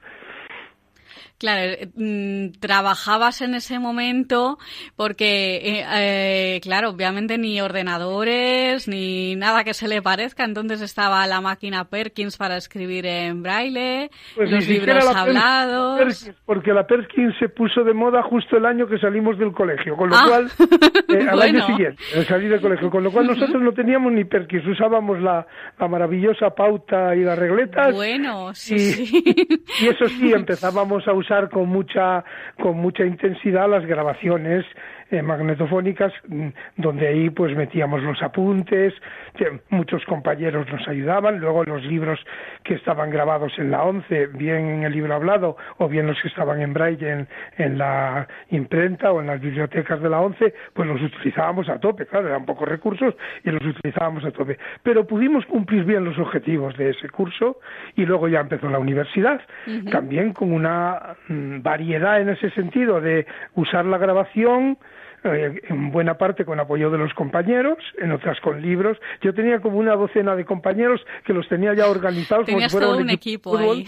[1.38, 4.58] Claro, eh, mm, trabajabas en ese momento
[4.96, 10.46] porque, eh, eh, claro, obviamente ni ordenadores ni nada que se le parezca.
[10.46, 16.32] Entonces estaba la máquina Perkins para escribir en braille, pues los libros hablados.
[16.46, 20.10] porque la Perkins se puso de moda justo el año que salimos del colegio, con
[20.10, 20.26] lo ah.
[20.28, 20.50] cual,
[21.30, 25.22] al año siguiente, salir del colegio, con lo cual nosotros no teníamos ni Perkins, usábamos
[25.22, 25.46] la,
[25.88, 27.94] maravillosa pauta y las regletas.
[27.94, 29.24] Bueno, sí, y, sí.
[29.84, 32.24] y eso sí, empezábamos a usar usar con mucha,
[32.62, 34.66] con mucha intensidad las grabaciones
[35.12, 36.48] eh, magnetofónicas, mm,
[36.78, 38.94] donde ahí pues metíamos los apuntes,
[39.70, 42.20] muchos compañeros nos ayudaban, luego los libros
[42.64, 46.28] que estaban grabados en la ONCE, bien en el libro hablado o bien los que
[46.28, 47.28] estaban en braille en,
[47.58, 52.06] en la imprenta o en las bibliotecas de la ONCE, pues los utilizábamos a tope,
[52.06, 54.58] claro, eran pocos recursos y los utilizábamos a tope.
[54.84, 57.60] Pero pudimos cumplir bien los objetivos de ese curso
[57.96, 59.42] y luego ya empezó la universidad,
[59.92, 64.78] también con una mm, variedad en ese sentido de usar la grabación,
[65.34, 68.98] en buena parte con apoyo de los compañeros, en otras con libros.
[69.22, 72.90] Yo tenía como una docena de compañeros que los tenía ya organizados como si fuera
[72.90, 73.86] un equipo, ahí.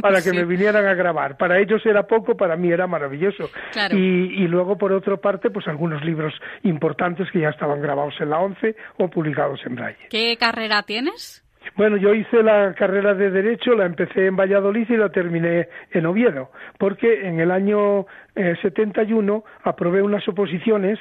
[0.00, 1.36] para que me vinieran a grabar.
[1.36, 3.50] Para ellos era poco, para mí era maravilloso.
[3.92, 6.32] Y, y, luego, por otra parte, pues algunos libros
[6.62, 10.06] importantes que ya estaban grabados en la ONCE o publicados en braille.
[10.10, 11.43] ¿Qué carrera tienes?
[11.76, 16.06] Bueno, yo hice la carrera de Derecho, la empecé en Valladolid y la terminé en
[16.06, 20.98] Oviedo, porque en el año 71 eh, aprobé unas oposiciones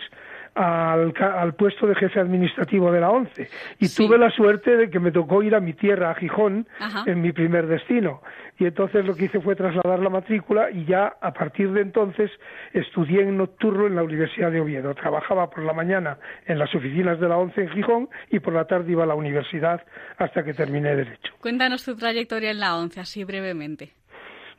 [0.56, 3.49] al, al, puesto de jefe administrativo de la ONCE.
[3.80, 6.68] Y tuve la suerte de que me tocó ir a mi tierra, a Gijón,
[7.06, 8.22] en mi primer destino.
[8.60, 12.30] Y entonces lo que hice fue trasladar la matrícula y ya a partir de entonces
[12.72, 14.93] estudié en nocturno en la Universidad de Oviedo.
[14.93, 18.66] Trabajaba por la mañana en las oficinas de la ONCE en Gijón y por la
[18.66, 19.82] tarde iba a la universidad
[20.18, 21.34] hasta que terminé Derecho.
[21.39, 23.93] Cuéntanos tu trayectoria en la ONCE, así brevemente.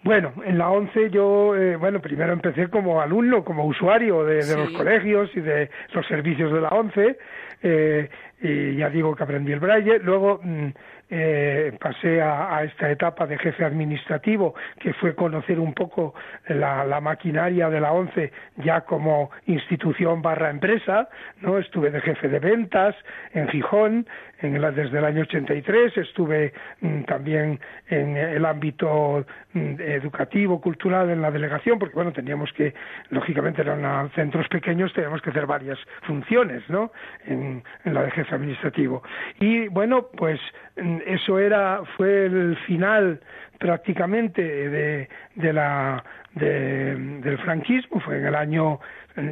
[0.04, 4.70] Bueno, en la ONCE yo, eh, bueno, primero empecé como alumno, como usuario de, los
[4.72, 7.16] colegios y de los servicios de la ONCE,
[7.62, 8.10] eh,
[8.42, 10.68] y ya digo que aprendí el braille, luego mm,
[11.10, 16.14] eh, pasé a, esta etapa de jefe administrativo, que fue conocer un poco
[16.48, 21.08] la, la maquinaria de la ONCE ya como institución barra empresa,
[21.40, 21.58] ¿no?
[21.58, 22.94] Estuve de jefe de ventas
[23.32, 24.06] en Gijón,
[24.44, 31.22] en desde el año 83, estuve mm, también en el ámbito mm, educativo, cultural en
[31.22, 32.74] la delegación, porque bueno, teníamos que,
[33.10, 36.92] lógicamente eran centros pequeños, teníamos que hacer varias funciones, ¿no?
[37.26, 39.02] En, la de jefe administrativo.
[39.40, 40.40] Y bueno, pues
[40.76, 43.20] mm, eso era, fue el final
[43.58, 48.80] prácticamente de, de la, del franquismo, fue en el año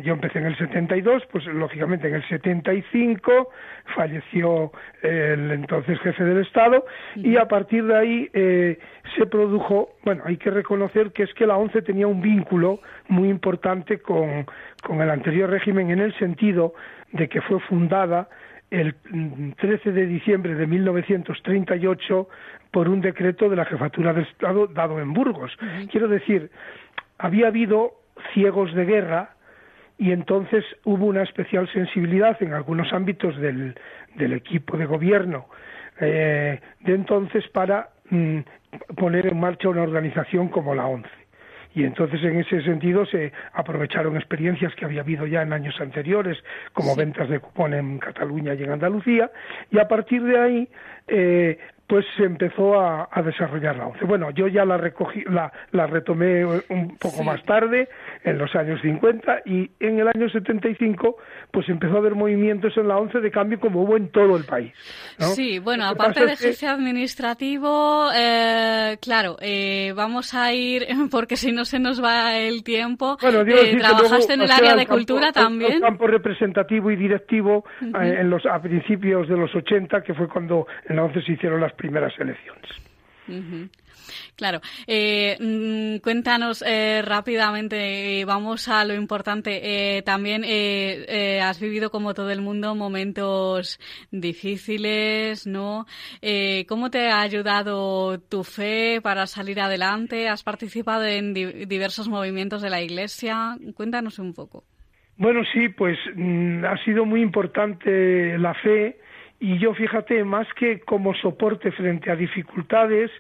[0.05, 3.51] yo empecé en el 72, pues lógicamente en el 75
[3.97, 4.71] falleció
[5.03, 6.85] el entonces jefe del Estado
[7.17, 8.79] y a partir de ahí eh,
[9.17, 13.29] se produjo, bueno, hay que reconocer que es que la ONCE tenía un vínculo muy
[13.29, 14.47] importante con,
[14.85, 16.75] con el anterior régimen en el sentido
[17.11, 18.29] de que fue fundada
[18.73, 18.95] el
[19.57, 22.29] 13 de diciembre de 1938
[22.71, 25.53] por un decreto de la jefatura del Estado dado en Burgos.
[25.91, 26.51] Quiero decir,
[27.19, 27.93] había habido
[28.33, 29.37] ciegos de guerra
[29.99, 33.75] y entonces hubo una especial sensibilidad en algunos ámbitos del,
[34.17, 35.47] del equipo de gobierno
[36.01, 38.39] eh, de entonces para mm,
[38.97, 41.22] poner en marcha una organización como la ONCE.
[41.75, 46.39] Y entonces en ese sentido se aprovecharon experiencias que había habido ya en años anteriores,
[46.73, 49.31] como ventas de cupón en Cataluña y en Andalucía,
[49.71, 50.69] y a partir de ahí
[51.09, 51.59] eh,
[51.93, 54.07] pues se empezó a, desarrollar la ONCE.
[54.07, 57.87] Bueno, yo ya la recogí, la, la retomé un poco más tarde,
[58.25, 61.19] en los años 50, y en el año 75,
[61.51, 64.45] pues empezó a haber movimientos en la ONCE de cambio como hubo en todo el
[64.45, 64.73] país.
[65.19, 71.67] Sí, bueno, aparte de jefe administrativo, eh, claro, eh, vamos a ir, porque si no
[71.67, 75.75] se nos va el tiempo, eh, trabajaste en el área de cultura también.
[75.75, 80.67] El campo representativo y directivo en los, a principios de los 80, que fue cuando
[80.89, 82.71] en la ONCE se hicieron las primeras elecciones.
[84.37, 84.61] Claro.
[84.87, 90.03] Eh, mm, cuéntanos eh, rápidamente, eh, vamos a lo importante.
[90.05, 90.45] también
[91.43, 93.79] has vivido, como todo el mundo, momentos
[94.11, 95.87] difíciles, ¿no?
[96.69, 100.29] ¿Cómo te ha ayudado tu fe para salir adelante?
[100.29, 103.57] ¿Has participado en diversos movimientos de la Iglesia?
[103.75, 104.65] Cuéntanos un poco.
[105.17, 108.99] Bueno, sí, pues mm, ha sido muy importante la fe
[109.43, 113.11] y yo fíjate, más que como soporte frente a dificultades,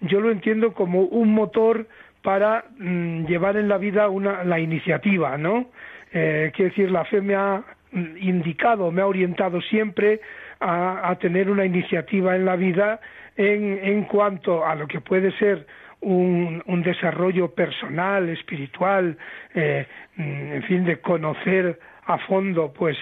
[0.00, 1.86] yo lo entiendo como un motor
[2.22, 5.66] para mm, llevar en la vida una, la iniciativa, ¿no?
[6.14, 7.62] Eh, quiero decir, la fe me ha
[7.92, 10.22] mm, indicado, me ha orientado siempre
[10.60, 12.98] a, tener una iniciativa en la vida
[13.36, 15.66] en, cuanto a lo que puede ser
[16.00, 19.18] un, un desarrollo personal, espiritual,
[19.54, 22.96] eh, mm, en fin, de conocer a fondo, pues,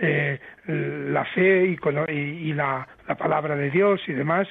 [0.00, 2.86] eh, la fe y, la,
[3.18, 4.46] palabra de Dios y demás,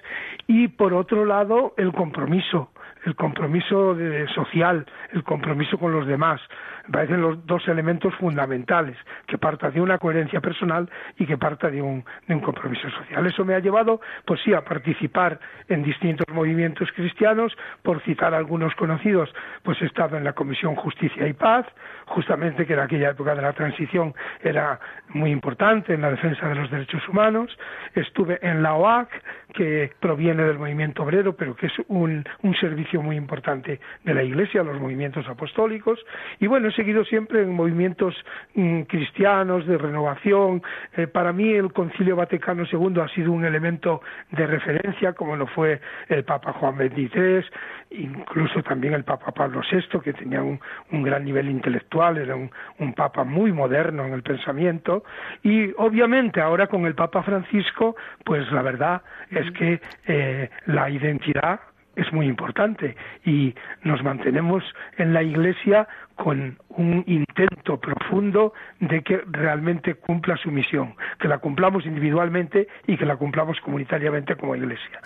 [0.48, 2.72] y por otro lado el compromiso,
[3.08, 3.96] el compromiso
[4.36, 6.42] social, el compromiso con los demás.
[6.88, 8.98] Me parecen los dos elementos fundamentales,
[9.28, 12.04] que parta de una coherencia personal y que parta de un,
[12.44, 13.26] compromiso social.
[13.26, 15.40] Eso me ha llevado, pues sí, a participar
[15.70, 19.34] en distintos movimientos cristianos, por citar algunos conocidos,
[19.64, 21.66] pues he estado en la Comisión Justicia y Paz,
[22.08, 24.80] justamente que en aquella época de la transición era
[25.10, 27.58] muy importante en la defensa de los derechos humanos,
[27.96, 29.10] estuve en la OAC,
[29.54, 32.24] que proviene del movimiento obrero, pero que es un
[32.60, 36.00] servicio muy importante de la Iglesia, los movimientos apostólicos,
[36.40, 38.16] y bueno, he seguido siempre en movimientos
[38.56, 40.62] mm, cristianos, de renovación.
[40.96, 45.48] Eh, para mí el Concilio Vaticano II ha sido un elemento de referencia, como lo
[45.48, 45.80] fue
[46.10, 47.44] el Papa Juan XXIII,
[47.92, 50.60] incluso también el Papa Pablo VI, que tenía un,
[50.92, 55.04] un gran nivel intelectual, era un, un, Papa muy moderno en el pensamiento,
[55.44, 61.60] y obviamente ahora con el Papa Francisco, pues la verdad es que eh, la identidad
[61.98, 62.96] es muy importante
[63.26, 64.64] y nos mantenemos
[64.98, 71.40] en la Iglesia con un intento profundo de que realmente cumpla su misión, que la
[71.40, 75.02] cumplamos individualmente y que la cumplamos comunitariamente como Iglesia.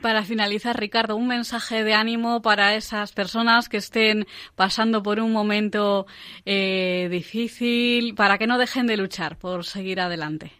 [0.00, 4.24] Para finalizar, Ricardo, un mensaje de ánimo para esas personas que estén
[4.56, 6.06] pasando por un momento
[6.44, 10.50] eh, difícil, para que no dejen de luchar por seguir adelante.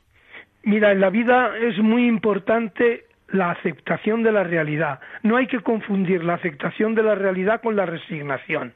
[0.62, 5.00] Mira, en la vida es muy importante la aceptación de la realidad.
[5.22, 8.72] No hay que confundir la aceptación de la realidad con la resignación.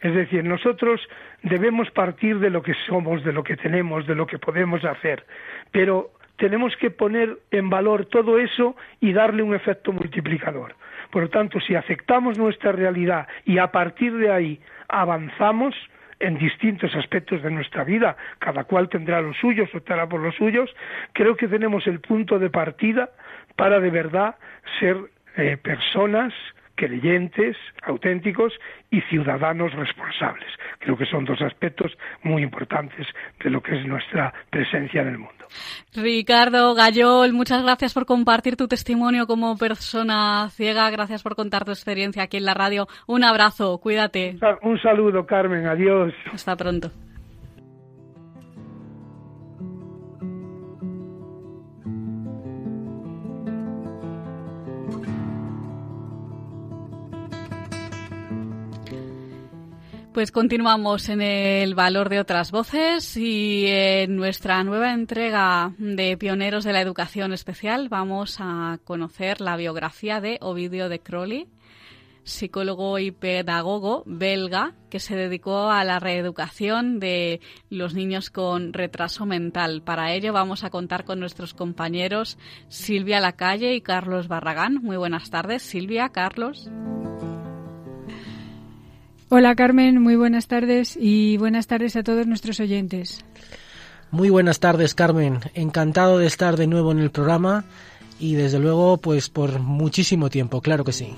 [0.00, 1.00] Es decir, nosotros
[1.42, 5.24] debemos partir de lo que somos, de lo que tenemos, de lo que podemos hacer,
[5.72, 10.74] pero tenemos que poner en valor todo eso y darle un efecto multiplicador.
[11.10, 15.74] Por lo tanto, si aceptamos nuestra realidad y a partir de ahí avanzamos
[16.20, 20.70] en distintos aspectos de nuestra vida, cada cual tendrá los suyos, optará por los suyos,
[21.12, 23.10] creo que tenemos el punto de partida
[23.58, 24.36] para de verdad
[24.78, 24.96] ser
[25.36, 26.32] eh, personas
[26.76, 28.52] creyentes, auténticos
[28.88, 30.48] y ciudadanos responsables.
[30.78, 31.90] Creo que son dos aspectos
[32.22, 33.04] muy importantes
[33.42, 35.44] de lo que es nuestra presencia en el mundo.
[35.92, 40.88] Ricardo Gallol, muchas gracias por compartir tu testimonio como persona ciega.
[40.90, 42.86] Gracias por contar tu experiencia aquí en la radio.
[43.08, 44.36] Un abrazo, cuídate.
[44.62, 45.66] Un saludo, Carmen.
[45.66, 46.14] Adiós.
[46.32, 46.92] Hasta pronto.
[60.18, 66.64] Pues continuamos en el valor de otras voces y en nuestra nueva entrega de Pioneros
[66.64, 71.46] de la Educación Especial vamos a conocer la biografía de Ovidio de Crowley,
[72.24, 77.40] psicólogo y pedagogo belga que se dedicó a la reeducación de
[77.70, 79.82] los niños con retraso mental.
[79.82, 84.82] Para ello vamos a contar con nuestros compañeros Silvia Lacalle y Carlos Barragán.
[84.82, 86.68] Muy buenas tardes, Silvia, Carlos.
[89.30, 93.26] Hola Carmen, muy buenas tardes y buenas tardes a todos nuestros oyentes.
[94.10, 97.66] Muy buenas tardes Carmen, encantado de estar de nuevo en el programa
[98.18, 101.14] y desde luego pues por muchísimo tiempo, claro que sí.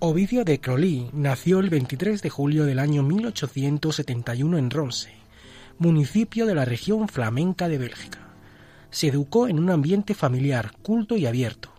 [0.00, 5.12] Ovidio de Crolí nació el 23 de julio del año 1871 en Ronse,
[5.78, 8.18] municipio de la región flamenca de Bélgica.
[8.90, 11.70] Se educó en un ambiente familiar, culto y abierto,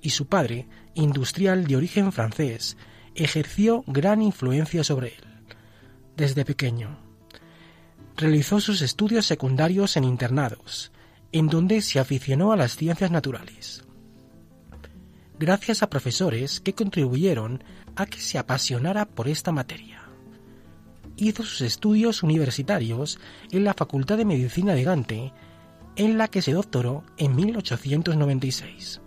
[0.00, 2.76] y su padre, industrial de origen francés,
[3.14, 5.24] ejerció gran influencia sobre él.
[6.16, 6.98] Desde pequeño,
[8.16, 10.92] realizó sus estudios secundarios en internados,
[11.32, 13.84] en donde se aficionó a las ciencias naturales.
[15.38, 17.64] Gracias a profesores que contribuyeron
[17.96, 20.02] a que se apasionara por esta materia.
[21.16, 23.18] Hizo sus estudios universitarios
[23.50, 25.32] en la Facultad de Medicina de Gante,
[25.96, 29.01] en la que se doctoró en 1896.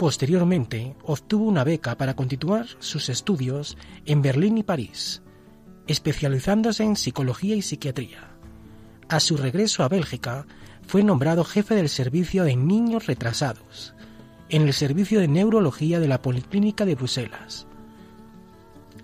[0.00, 3.76] Posteriormente, obtuvo una beca para continuar sus estudios
[4.06, 5.20] en Berlín y París,
[5.86, 8.30] especializándose en psicología y psiquiatría.
[9.10, 10.46] A su regreso a Bélgica,
[10.86, 13.92] fue nombrado jefe del servicio de niños retrasados,
[14.48, 17.66] en el servicio de neurología de la Policlínica de Bruselas.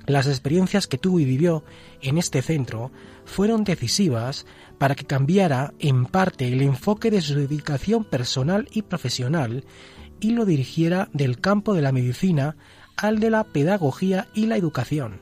[0.07, 1.63] Las experiencias que tuvo y vivió
[2.01, 2.91] en este centro
[3.27, 4.47] fueron decisivas
[4.79, 9.63] para que cambiara en parte el enfoque de su dedicación personal y profesional
[10.21, 12.57] y lo dirigiera del campo de la medicina
[12.97, 15.21] al de la pedagogía y la educación.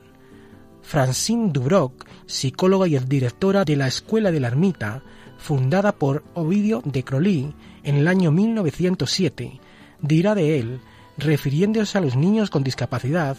[0.81, 5.03] Francine Dubroc, psicóloga y directora de la Escuela de la Ermita,
[5.37, 9.59] fundada por Ovidio de Crolí en el año 1907,
[10.01, 10.79] dirá de él,
[11.17, 13.35] refiriéndose a los niños con discapacidad,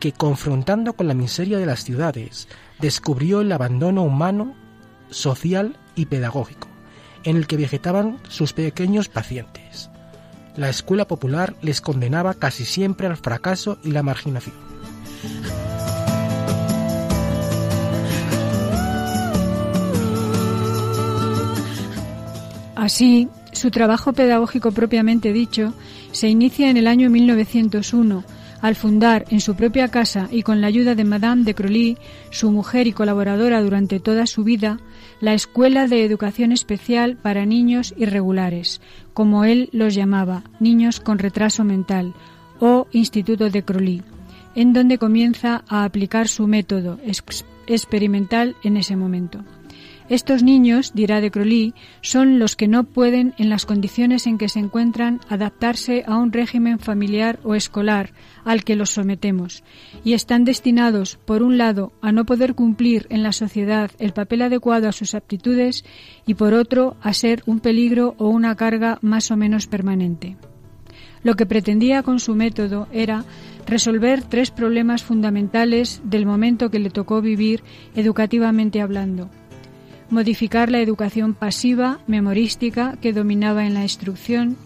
[0.00, 2.48] que confrontando con la miseria de las ciudades,
[2.80, 4.54] descubrió el abandono humano,
[5.10, 6.68] social y pedagógico,
[7.22, 9.63] en el que vegetaban sus pequeños pacientes
[10.56, 14.54] la escuela popular les condenaba casi siempre al fracaso y la marginación.
[22.76, 25.72] Así, su trabajo pedagógico propiamente dicho
[26.12, 28.24] se inicia en el año 1901,
[28.60, 31.98] al fundar en su propia casa y con la ayuda de Madame de Crolly,
[32.30, 34.78] su mujer y colaboradora durante toda su vida,
[35.24, 38.82] la Escuela de Educación Especial para Niños Irregulares,
[39.14, 42.12] como él los llamaba, niños con retraso mental,
[42.60, 44.02] o Instituto de Crolí,
[44.54, 46.98] en donde comienza a aplicar su método
[47.66, 49.42] experimental en ese momento.
[50.10, 51.72] Estos niños, dirá de Crolí,
[52.02, 56.32] son los que no pueden, en las condiciones en que se encuentran, adaptarse a un
[56.32, 58.10] régimen familiar o escolar
[58.44, 59.64] al que los sometemos,
[60.04, 64.42] y están destinados, por un lado, a no poder cumplir en la sociedad el papel
[64.42, 65.84] adecuado a sus aptitudes
[66.26, 70.36] y, por otro, a ser un peligro o una carga más o menos permanente.
[71.22, 73.24] Lo que pretendía con su método era
[73.66, 77.62] resolver tres problemas fundamentales del momento que le tocó vivir
[77.94, 79.30] educativamente hablando
[80.10, 84.56] modificar la educación pasiva, memorística, que dominaba en la instrucción,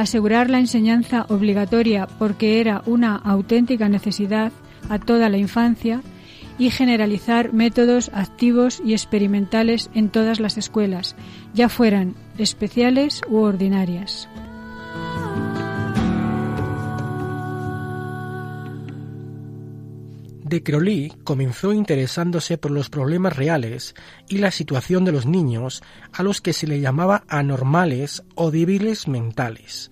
[0.00, 4.52] asegurar la enseñanza obligatoria porque era una auténtica necesidad
[4.88, 6.02] a toda la infancia
[6.58, 11.16] y generalizar métodos activos y experimentales en todas las escuelas,
[11.54, 14.28] ya fueran especiales u ordinarias.
[20.48, 23.94] De Crowley comenzó interesándose por los problemas reales
[24.30, 29.08] y la situación de los niños a los que se le llamaba anormales o débiles
[29.08, 29.90] mentales.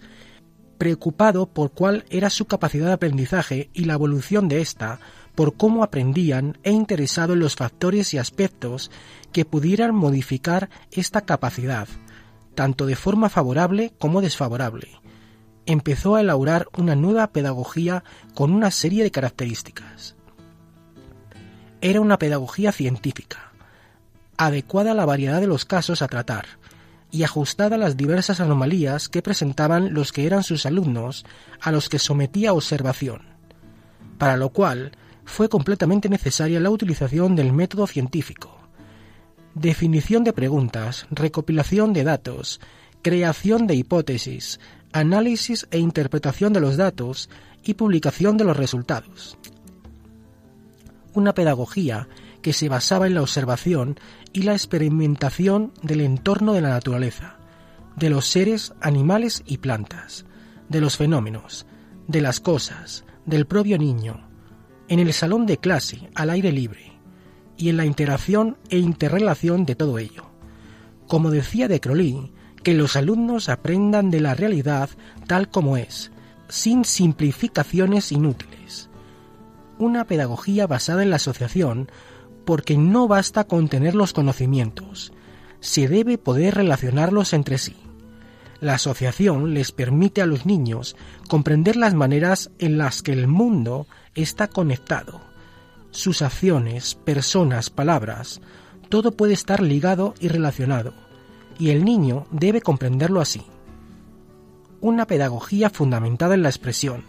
[0.78, 5.00] preocupado por cuál era su capacidad de aprendizaje y la evolución de ésta,
[5.34, 8.90] por cómo aprendían e interesado en los factores y aspectos
[9.32, 11.88] que pudieran modificar esta capacidad,
[12.54, 14.88] tanto de forma favorable como desfavorable.
[15.64, 18.04] Empezó a elaborar una nueva pedagogía
[18.34, 20.15] con una serie de características.
[21.86, 23.52] Era una pedagogía científica,
[24.36, 26.46] adecuada a la variedad de los casos a tratar,
[27.12, 31.24] y ajustada a las diversas anomalías que presentaban los que eran sus alumnos,
[31.60, 33.22] a los que sometía observación,
[34.18, 34.90] para lo cual
[35.24, 38.58] fue completamente necesaria la utilización del método científico.
[39.54, 42.60] Definición de preguntas, recopilación de datos,
[43.00, 44.58] creación de hipótesis,
[44.92, 47.30] análisis e interpretación de los datos
[47.62, 49.38] y publicación de los resultados.
[51.16, 52.08] Una pedagogía
[52.42, 53.98] que se basaba en la observación
[54.34, 57.38] y la experimentación del entorno de la naturaleza,
[57.96, 60.26] de los seres, animales y plantas,
[60.68, 61.64] de los fenómenos,
[62.06, 64.28] de las cosas, del propio niño,
[64.88, 66.92] en el salón de clase, al aire libre,
[67.56, 70.26] y en la interacción e interrelación de todo ello.
[71.06, 72.30] Como decía de Crowley,
[72.62, 74.90] que los alumnos aprendan de la realidad
[75.26, 76.12] tal como es,
[76.50, 78.90] sin simplificaciones inútiles.
[79.78, 81.90] Una pedagogía basada en la asociación
[82.44, 85.12] porque no basta con tener los conocimientos,
[85.60, 87.76] se debe poder relacionarlos entre sí.
[88.60, 90.96] La asociación les permite a los niños
[91.28, 95.20] comprender las maneras en las que el mundo está conectado.
[95.90, 98.40] Sus acciones, personas, palabras,
[98.88, 100.94] todo puede estar ligado y relacionado,
[101.58, 103.42] y el niño debe comprenderlo así.
[104.80, 107.04] Una pedagogía fundamentada en la expresión,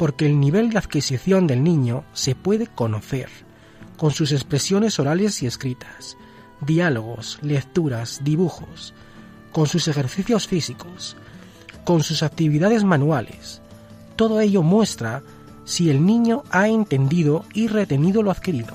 [0.00, 3.28] porque el nivel de adquisición del niño se puede conocer
[3.98, 6.16] con sus expresiones orales y escritas,
[6.62, 8.94] diálogos, lecturas, dibujos,
[9.52, 11.18] con sus ejercicios físicos,
[11.84, 13.60] con sus actividades manuales.
[14.16, 15.22] Todo ello muestra
[15.66, 18.72] si el niño ha entendido y retenido lo adquirido.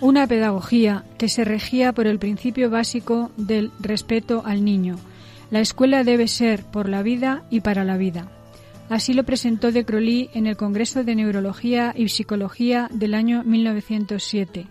[0.00, 5.00] Una pedagogía que se regía por el principio básico del respeto al niño.
[5.54, 8.28] La escuela debe ser por la vida y para la vida.
[8.88, 14.66] Así lo presentó de Crowley en el Congreso de Neurología y Psicología del año 1907.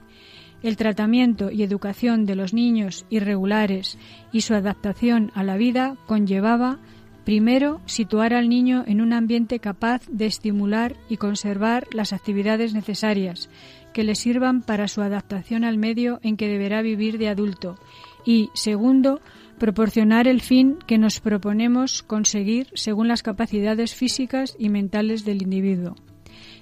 [0.61, 3.97] El tratamiento y educación de los niños irregulares
[4.33, 6.79] y su adaptación a la vida conllevaba,
[7.23, 13.49] primero, situar al niño en un ambiente capaz de estimular y conservar las actividades necesarias
[13.93, 17.77] que le sirvan para su adaptación al medio en que deberá vivir de adulto
[18.25, 19.21] y, segundo,
[19.63, 25.95] proporcionar el fin que nos proponemos conseguir según las capacidades físicas y mentales del individuo.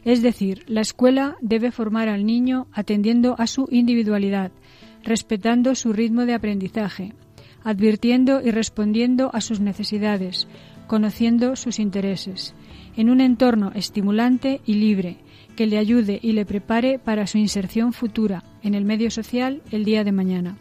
[0.06, 4.52] Es decir, la escuela debe formar al niño atendiendo a su individualidad,
[5.04, 7.16] respetando su ritmo de aprendizaje,
[7.64, 10.47] advirtiendo y respondiendo a sus necesidades,
[10.86, 12.54] conociendo sus intereses,
[12.95, 15.18] en un entorno estimulante y libre,
[15.56, 19.86] que le ayude y le prepare para su inserción futura en el medio social el
[19.86, 20.60] día de mañana.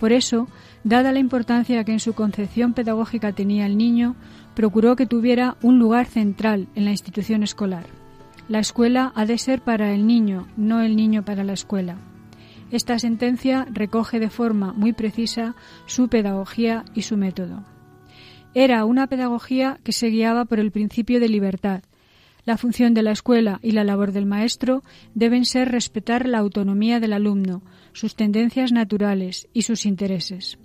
[0.00, 0.48] Por eso,
[0.84, 4.14] Dada la importancia que en su concepción pedagógica tenía el niño,
[4.54, 7.86] procuró que tuviera un lugar central en la institución escolar.
[8.48, 11.98] La escuela ha de ser para el niño, no el niño para la escuela.
[12.70, 15.54] Esta sentencia recoge de forma muy precisa
[15.86, 17.64] su pedagogía y su método.
[18.54, 21.82] Era una pedagogía que se guiaba por el principio de libertad.
[22.44, 24.82] La función de la escuela y la labor del maestro
[25.14, 27.62] deben ser respetar la autonomía del alumno,
[27.92, 30.58] sus tendencias naturales y sus intereses.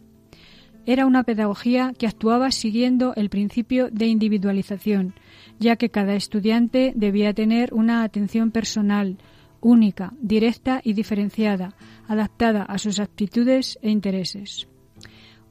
[0.85, 5.13] Era una pedagogía que actuaba siguiendo el principio de individualización,
[5.59, 9.17] ya que cada estudiante debía tener una atención personal,
[9.61, 11.73] única, directa y diferenciada,
[12.07, 14.67] adaptada a sus aptitudes e intereses.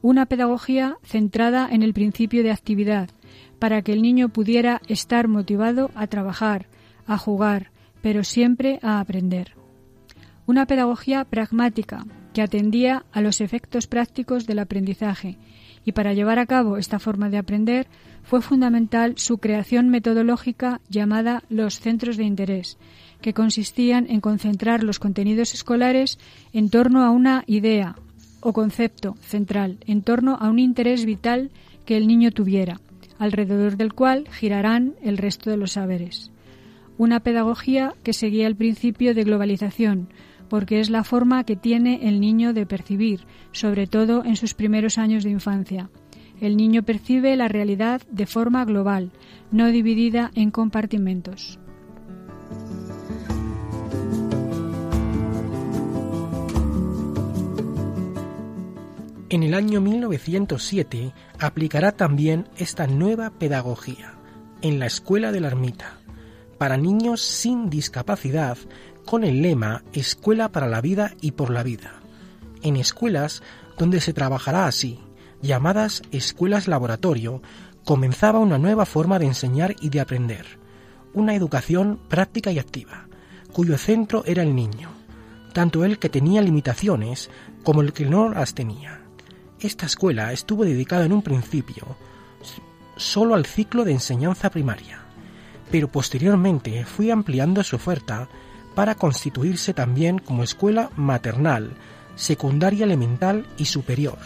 [0.03, 3.09] Una pedagogía centrada en el principio de actividad,
[3.57, 6.67] para que el niño pudiera estar motivado a trabajar,
[7.07, 7.71] a jugar,
[8.01, 9.55] pero siempre a aprender.
[10.45, 15.37] Una pedagogía pragmática, que atendía a los efectos prácticos del aprendizaje,
[15.85, 17.87] y para llevar a cabo esta forma de aprender
[18.23, 22.77] fue fundamental su creación metodológica llamada los centros de interés,
[23.21, 26.19] que consistían en concentrar los contenidos escolares
[26.53, 27.95] en torno a una idea
[28.41, 31.51] o concepto central, en torno a un interés vital
[31.85, 32.81] que el niño tuviera,
[33.19, 36.31] alrededor del cual girarán el resto de los saberes.
[36.97, 40.09] Una pedagogía que seguía el principio de globalización,
[40.53, 44.99] porque es la forma que tiene el niño de percibir, sobre todo en sus primeros
[44.99, 45.89] años de infancia.
[46.39, 49.09] El niño percibe la realidad de forma global,
[49.49, 51.57] no dividida en compartimentos.
[59.29, 64.19] En el año 1907 aplicará también esta nueva pedagogía
[64.61, 65.97] en la Escuela de la Ermita
[66.59, 68.57] para niños sin discapacidad
[69.05, 71.93] con el lema Escuela para la Vida y por la Vida,
[72.61, 73.43] en escuelas
[73.77, 74.99] donde se trabajará así,
[75.41, 77.41] llamadas escuelas laboratorio,
[77.85, 80.45] comenzaba una nueva forma de enseñar y de aprender,
[81.13, 83.07] una educación práctica y activa,
[83.51, 84.89] cuyo centro era el niño,
[85.53, 87.29] tanto el que tenía limitaciones
[87.63, 89.01] como el que no las tenía.
[89.59, 91.97] Esta escuela estuvo dedicada en un principio
[92.97, 94.99] solo al ciclo de enseñanza primaria,
[95.71, 98.29] pero posteriormente fue ampliando su oferta
[98.75, 101.71] para constituirse también como escuela maternal,
[102.15, 104.17] secundaria elemental y superior.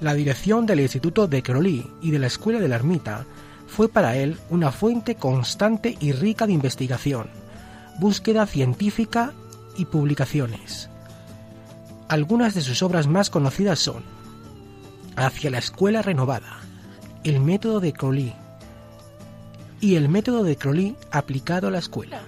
[0.00, 3.26] La dirección del Instituto de Crowley y de la Escuela de la Ermita
[3.66, 7.28] fue para él una fuente constante y rica de investigación,
[7.98, 9.32] búsqueda científica
[9.76, 10.88] y publicaciones.
[12.08, 14.02] Algunas de sus obras más conocidas son
[15.16, 16.60] Hacia la Escuela Renovada,
[17.22, 18.34] El método de Crowley
[19.80, 22.22] y el método de Crowley aplicado a la escuela.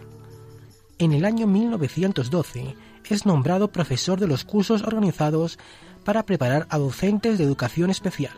[1.03, 2.76] En el año 1912
[3.11, 5.59] es nombrado profesor de los cursos organizados
[6.05, 8.36] para preparar a docentes de educación especial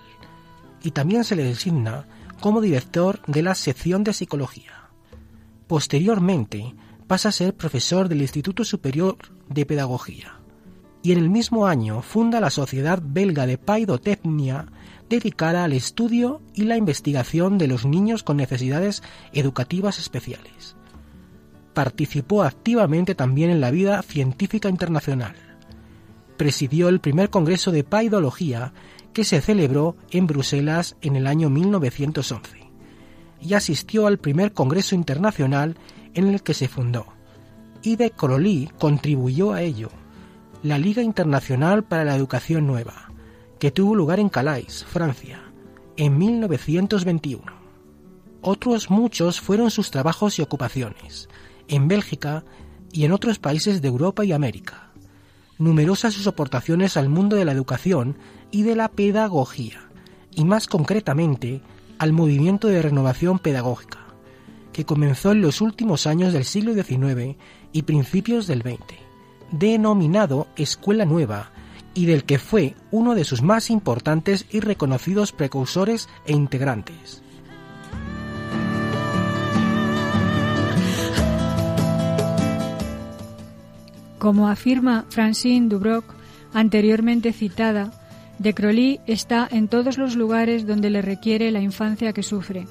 [0.83, 2.09] y también se le designa
[2.41, 4.89] como director de la sección de psicología.
[5.67, 6.75] Posteriormente
[7.07, 9.19] pasa a ser profesor del Instituto Superior
[9.51, 10.41] de Pedagogía
[11.03, 14.73] y en el mismo año funda la Sociedad Belga de Paidotecnia
[15.11, 19.03] dedicada al estudio y la investigación de los niños con necesidades
[19.35, 20.77] educativas especiales.
[21.75, 25.35] Participó activamente también en la vida científica internacional
[26.37, 28.73] presidió el primer Congreso de Paidología
[29.13, 32.65] que se celebró en Bruselas en el año 1911
[33.41, 35.77] y asistió al primer Congreso Internacional
[36.15, 37.07] en el que se fundó.
[37.83, 39.91] Y de Crowley contribuyó a ello,
[40.63, 43.11] la Liga Internacional para la Educación Nueva,
[43.59, 45.43] que tuvo lugar en Calais, Francia,
[45.97, 47.45] en 1921.
[48.41, 51.29] Otros muchos fueron sus trabajos y ocupaciones,
[51.69, 52.45] en Bélgica
[52.93, 54.85] y en otros países de Europa y América
[55.59, 58.17] numerosas sus aportaciones al mundo de la educación
[58.51, 59.89] y de la pedagogía,
[60.33, 61.63] y más concretamente
[61.99, 64.01] al movimiento de renovación pedagógica,
[64.73, 67.37] que comenzó en los últimos años del siglo XIX
[67.73, 68.99] y principios del XX,
[69.53, 71.53] denominado Escuela Nueva,
[71.97, 77.24] y del que fue uno de sus más importantes y reconocidos precursores e integrantes.
[84.25, 86.07] Como afirma Francine Dubroc,
[86.55, 87.93] anteriormente citada,
[88.39, 92.67] de Crowley está en todos los lugares donde le requiere la infancia que sufre.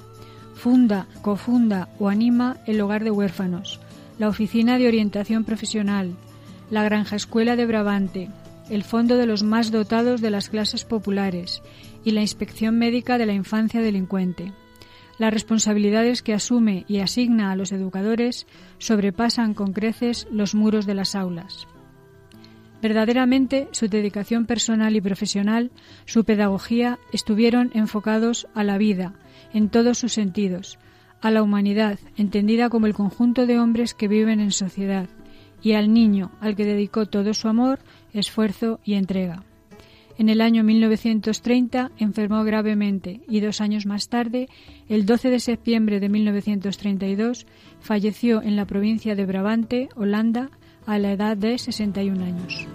[0.55, 3.79] Funda, cofunda o anima el hogar de huérfanos,
[4.17, 6.15] la oficina de orientación profesional,
[6.71, 8.29] la granja escuela de Brabante,
[8.71, 11.61] el fondo de los más dotados de las clases populares
[12.03, 14.51] y la inspección médica de la infancia delincuente.
[15.19, 18.47] Las responsabilidades que asume y asigna a los educadores
[18.79, 21.67] sobrepasan con creces los muros de las aulas.
[22.81, 25.71] Verdaderamente, su dedicación personal y profesional,
[26.05, 29.13] su pedagogía, estuvieron enfocados a la vida,
[29.53, 30.79] en todos sus sentidos,
[31.21, 35.07] a la humanidad, entendida como el conjunto de hombres que viven en sociedad,
[35.61, 37.79] y al niño, al que dedicó todo su amor,
[38.11, 39.43] esfuerzo y entrega.
[40.17, 44.47] En el año 1930 enfermó gravemente y dos años más tarde,
[44.87, 47.47] el 12 de septiembre de 1932,
[47.79, 50.51] falleció en la provincia de Brabante, Holanda,
[50.85, 52.67] a la edad de 61 años.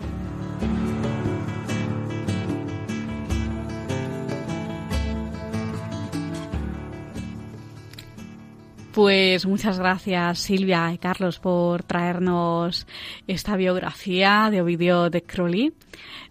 [8.99, 12.85] Pues muchas gracias Silvia y Carlos por traernos
[13.29, 15.73] esta biografía de Ovidio de Crowley.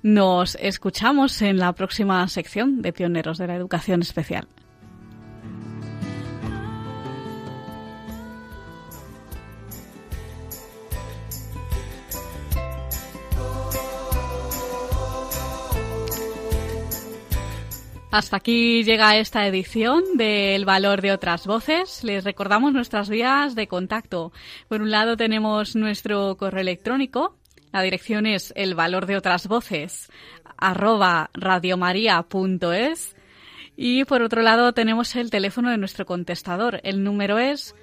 [0.04, 4.50] Nos escuchamos en la próxima sección de Pioneros de la Educación Especial.
[18.10, 22.06] Hasta aquí llega esta edición del Valor de otras voces.
[22.06, 24.32] Les recordamos nuestras vías de contacto.
[24.70, 27.36] Por un lado tenemos nuestro correo electrónico.
[27.74, 30.10] La dirección es el valor de otras voces
[31.34, 33.16] radiomaria.es
[33.76, 36.80] y por otro lado tenemos el teléfono de nuestro contestador.
[36.84, 37.76] El número es